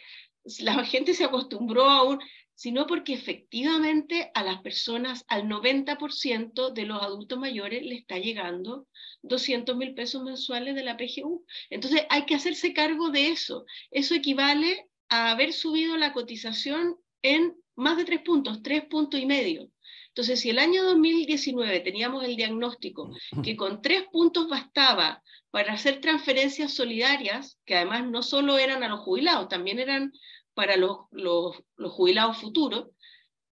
la 0.60 0.84
gente 0.84 1.14
se 1.14 1.26
acostumbró 1.26 1.90
aún, 1.90 2.20
sino 2.56 2.88
porque 2.88 3.14
efectivamente 3.14 4.32
a 4.34 4.44
las 4.44 4.62
personas, 4.62 5.24
al 5.28 5.44
90% 5.48 6.74
de 6.74 6.86
los 6.86 7.02
adultos 7.02 7.38
mayores 7.38 7.84
le 7.84 7.96
está 7.96 8.18
llegando 8.18 8.88
200 9.22 9.78
mil 9.78 9.94
pesos 9.94 10.24
mensuales 10.24 10.74
de 10.74 10.84
la 10.84 10.98
PGU. 10.98 11.46
Entonces 11.70 12.06
hay 12.10 12.26
que 12.26 12.36
hacerse 12.36 12.74
cargo 12.74 13.10
de 13.10 13.30
eso. 13.30 13.66
Eso 13.92 14.16
equivale 14.16 14.88
a 15.10 15.32
haber 15.32 15.54
subido 15.54 15.98
la 15.98 16.14
cotización 16.14 16.98
en 17.22 17.56
más 17.76 17.98
de 17.98 18.06
tres 18.06 18.22
puntos, 18.22 18.64
tres 18.64 18.86
puntos 18.86 19.20
y 19.20 19.26
medio. 19.26 19.70
Entonces, 20.18 20.40
si 20.40 20.50
el 20.50 20.58
año 20.58 20.84
2019 20.84 21.80
teníamos 21.82 22.24
el 22.24 22.36
diagnóstico 22.36 23.16
que 23.44 23.56
con 23.56 23.84
tres 23.84 24.06
puntos 24.12 24.50
bastaba 24.50 25.22
para 25.52 25.74
hacer 25.74 26.02
transferencias 26.02 26.74
solidarias, 26.74 27.60
que 27.66 27.76
además 27.76 28.04
no 28.08 28.24
solo 28.24 28.58
eran 28.58 28.82
a 28.82 28.88
los 28.88 29.02
jubilados, 29.02 29.48
también 29.48 29.78
eran 29.78 30.12
para 30.58 30.76
los, 30.76 31.02
los, 31.12 31.56
jubilados 31.92 32.40
futuros, 32.40 32.88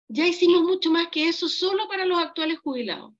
ya 0.06 0.24
hicimos 0.24 0.62
mucho 0.62 0.92
más 0.92 1.08
que 1.08 1.28
eso 1.28 1.48
solo 1.48 1.88
para 1.88 2.06
los 2.06 2.20
actuales 2.20 2.60
jubilados. 2.60 3.12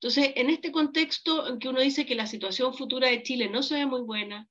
Entonces, 0.00 0.32
en 0.34 0.50
este 0.50 0.72
contexto 0.72 1.46
en 1.46 1.60
que 1.60 1.68
uno 1.68 1.80
dice 1.80 2.04
que 2.06 2.16
la 2.16 2.26
situación 2.26 2.74
futura 2.74 3.08
de 3.08 3.22
Chile 3.22 3.48
no 3.48 3.62
se 3.62 3.76
ve 3.76 3.86
muy 3.86 4.00
buena, 4.00 4.48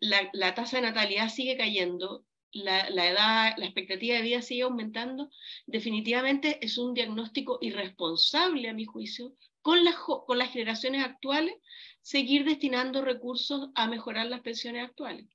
la, 0.00 0.30
la, 0.32 0.54
tasa 0.54 0.78
de 0.78 0.84
natalidad 0.84 1.28
sigue 1.28 1.58
cayendo, 1.58 2.24
la, 2.50 2.88
la, 2.88 3.10
edad, 3.10 3.54
la 3.58 3.66
expectativa 3.66 4.16
de 4.16 4.22
vida 4.22 4.40
sigue 4.40 4.62
aumentando, 4.62 5.28
definitivamente 5.66 6.58
es 6.64 6.78
un 6.78 6.94
diagnóstico 6.94 7.58
irresponsable, 7.60 8.70
a 8.70 8.74
mi 8.74 8.86
juicio, 8.86 9.34
con 9.60 9.84
las, 9.84 9.96
con 9.96 10.38
las 10.38 10.50
generaciones 10.50 11.04
actuales, 11.04 11.56
seguir 12.00 12.46
destinando 12.46 13.02
recursos 13.02 13.68
a 13.74 13.86
mejorar 13.86 14.28
las 14.28 14.40
pensiones 14.40 14.82
actuales 14.82 15.26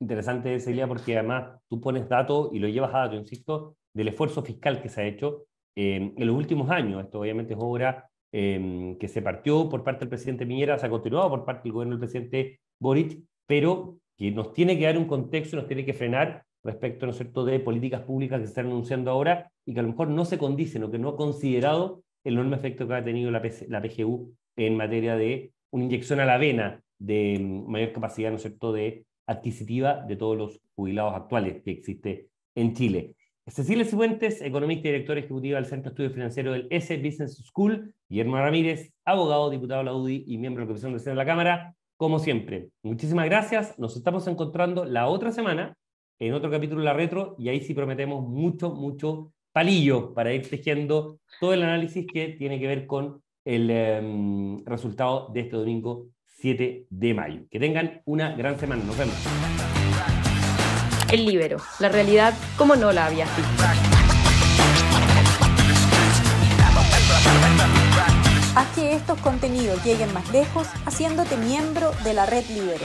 interesante, 0.00 0.58
Celia, 0.60 0.88
porque 0.88 1.16
además 1.16 1.60
tú 1.68 1.80
pones 1.80 2.08
datos 2.08 2.50
y 2.52 2.58
lo 2.58 2.68
llevas 2.68 2.94
a 2.94 3.00
datos, 3.00 3.18
insisto, 3.18 3.76
del 3.94 4.08
esfuerzo 4.08 4.42
fiscal 4.42 4.82
que 4.82 4.88
se 4.88 5.02
ha 5.02 5.06
hecho 5.06 5.46
eh, 5.76 6.12
en 6.16 6.26
los 6.26 6.36
últimos 6.36 6.70
años. 6.70 7.04
Esto 7.04 7.20
obviamente 7.20 7.54
es 7.54 7.60
obra 7.60 8.08
eh, 8.32 8.96
que 8.98 9.08
se 9.08 9.22
partió 9.22 9.68
por 9.68 9.84
parte 9.84 10.00
del 10.00 10.08
presidente 10.08 10.46
Miñera, 10.46 10.78
se 10.78 10.86
ha 10.86 10.90
continuado 10.90 11.30
por 11.30 11.44
parte 11.44 11.64
del 11.64 11.72
gobierno 11.72 11.96
del 11.96 12.00
presidente 12.00 12.60
Boric, 12.80 13.20
pero 13.46 13.98
que 14.16 14.30
nos 14.30 14.52
tiene 14.52 14.78
que 14.78 14.84
dar 14.84 14.98
un 14.98 15.06
contexto, 15.06 15.56
nos 15.56 15.66
tiene 15.66 15.84
que 15.84 15.94
frenar 15.94 16.44
respecto, 16.62 17.06
¿no 17.06 17.12
es 17.12 17.16
cierto?, 17.16 17.44
de 17.44 17.58
políticas 17.60 18.02
públicas 18.02 18.38
que 18.38 18.46
se 18.46 18.50
están 18.50 18.66
anunciando 18.66 19.10
ahora 19.10 19.50
y 19.66 19.74
que 19.74 19.80
a 19.80 19.82
lo 19.82 19.90
mejor 19.90 20.08
no 20.08 20.24
se 20.24 20.38
condicen 20.38 20.84
o 20.84 20.90
que 20.90 20.98
no 20.98 21.10
ha 21.10 21.16
considerado 21.16 22.02
el 22.24 22.34
enorme 22.34 22.56
efecto 22.56 22.86
que 22.86 22.94
ha 22.94 23.04
tenido 23.04 23.30
la, 23.30 23.42
la 23.68 23.82
PGU 23.82 24.34
en 24.56 24.76
materia 24.76 25.16
de 25.16 25.52
una 25.72 25.84
inyección 25.84 26.20
a 26.20 26.26
la 26.26 26.36
vena 26.36 26.82
de 26.98 27.38
mm, 27.40 27.70
mayor 27.70 27.92
capacidad, 27.92 28.30
¿no 28.30 28.36
es 28.36 28.42
cierto?, 28.42 28.72
de 28.72 29.06
adquisitiva 29.26 30.04
de 30.06 30.16
todos 30.16 30.36
los 30.36 30.60
jubilados 30.74 31.14
actuales 31.14 31.62
que 31.62 31.70
existe 31.70 32.28
en 32.54 32.74
Chile. 32.74 33.14
Cecilia 33.46 33.84
Cifuentes, 33.84 34.40
economista 34.42 34.88
y 34.88 34.92
directora 34.92 35.20
ejecutiva 35.20 35.56
del 35.56 35.66
Centro 35.66 35.90
de 35.90 35.90
Estudios 35.90 36.12
Financieros 36.12 36.54
del 36.54 36.68
S 36.70 36.96
Business 36.98 37.42
School, 37.44 37.94
Guillermo 38.08 38.36
Ramírez, 38.36 38.92
abogado, 39.04 39.50
diputado 39.50 39.80
de 39.80 39.84
la 39.86 39.94
UDI 39.94 40.24
y 40.26 40.38
miembro 40.38 40.60
de 40.60 40.66
la 40.66 40.68
Comisión 40.68 40.96
de 40.96 41.02
de 41.02 41.14
la 41.16 41.26
Cámara, 41.26 41.74
como 41.96 42.18
siempre. 42.18 42.68
Muchísimas 42.82 43.26
gracias, 43.26 43.78
nos 43.78 43.96
estamos 43.96 44.26
encontrando 44.26 44.84
la 44.84 45.08
otra 45.08 45.32
semana 45.32 45.76
en 46.20 46.34
otro 46.34 46.50
capítulo 46.50 46.80
de 46.80 46.84
la 46.84 46.92
retro 46.92 47.34
y 47.38 47.48
ahí 47.48 47.60
sí 47.60 47.74
prometemos 47.74 48.26
mucho, 48.26 48.70
mucho 48.74 49.32
palillo 49.52 50.14
para 50.14 50.32
ir 50.32 50.48
tejiendo 50.48 51.18
todo 51.40 51.52
el 51.54 51.62
análisis 51.62 52.06
que 52.06 52.28
tiene 52.28 52.60
que 52.60 52.66
ver 52.66 52.86
con 52.86 53.22
el 53.44 53.70
em, 53.70 54.64
resultado 54.64 55.28
de 55.32 55.40
este 55.40 55.56
domingo 55.56 56.06
7 56.40 56.86
de 56.88 57.14
mayo. 57.14 57.42
Que 57.50 57.60
tengan 57.60 58.02
una 58.04 58.34
gran 58.34 58.58
semana. 58.58 58.82
Nos 58.84 58.96
vemos. 58.96 59.14
El 61.12 61.26
libero, 61.26 61.58
la 61.80 61.88
realidad 61.88 62.34
como 62.56 62.76
no 62.76 62.92
la 62.92 63.06
había 63.06 63.24
visto. 63.24 63.64
Haz 68.54 68.66
que 68.74 68.94
estos 68.94 69.18
contenidos 69.20 69.84
lleguen 69.84 70.12
más 70.12 70.30
lejos 70.32 70.66
haciéndote 70.84 71.36
miembro 71.36 71.92
de 72.04 72.14
la 72.14 72.26
red 72.26 72.44
Libero. 72.48 72.84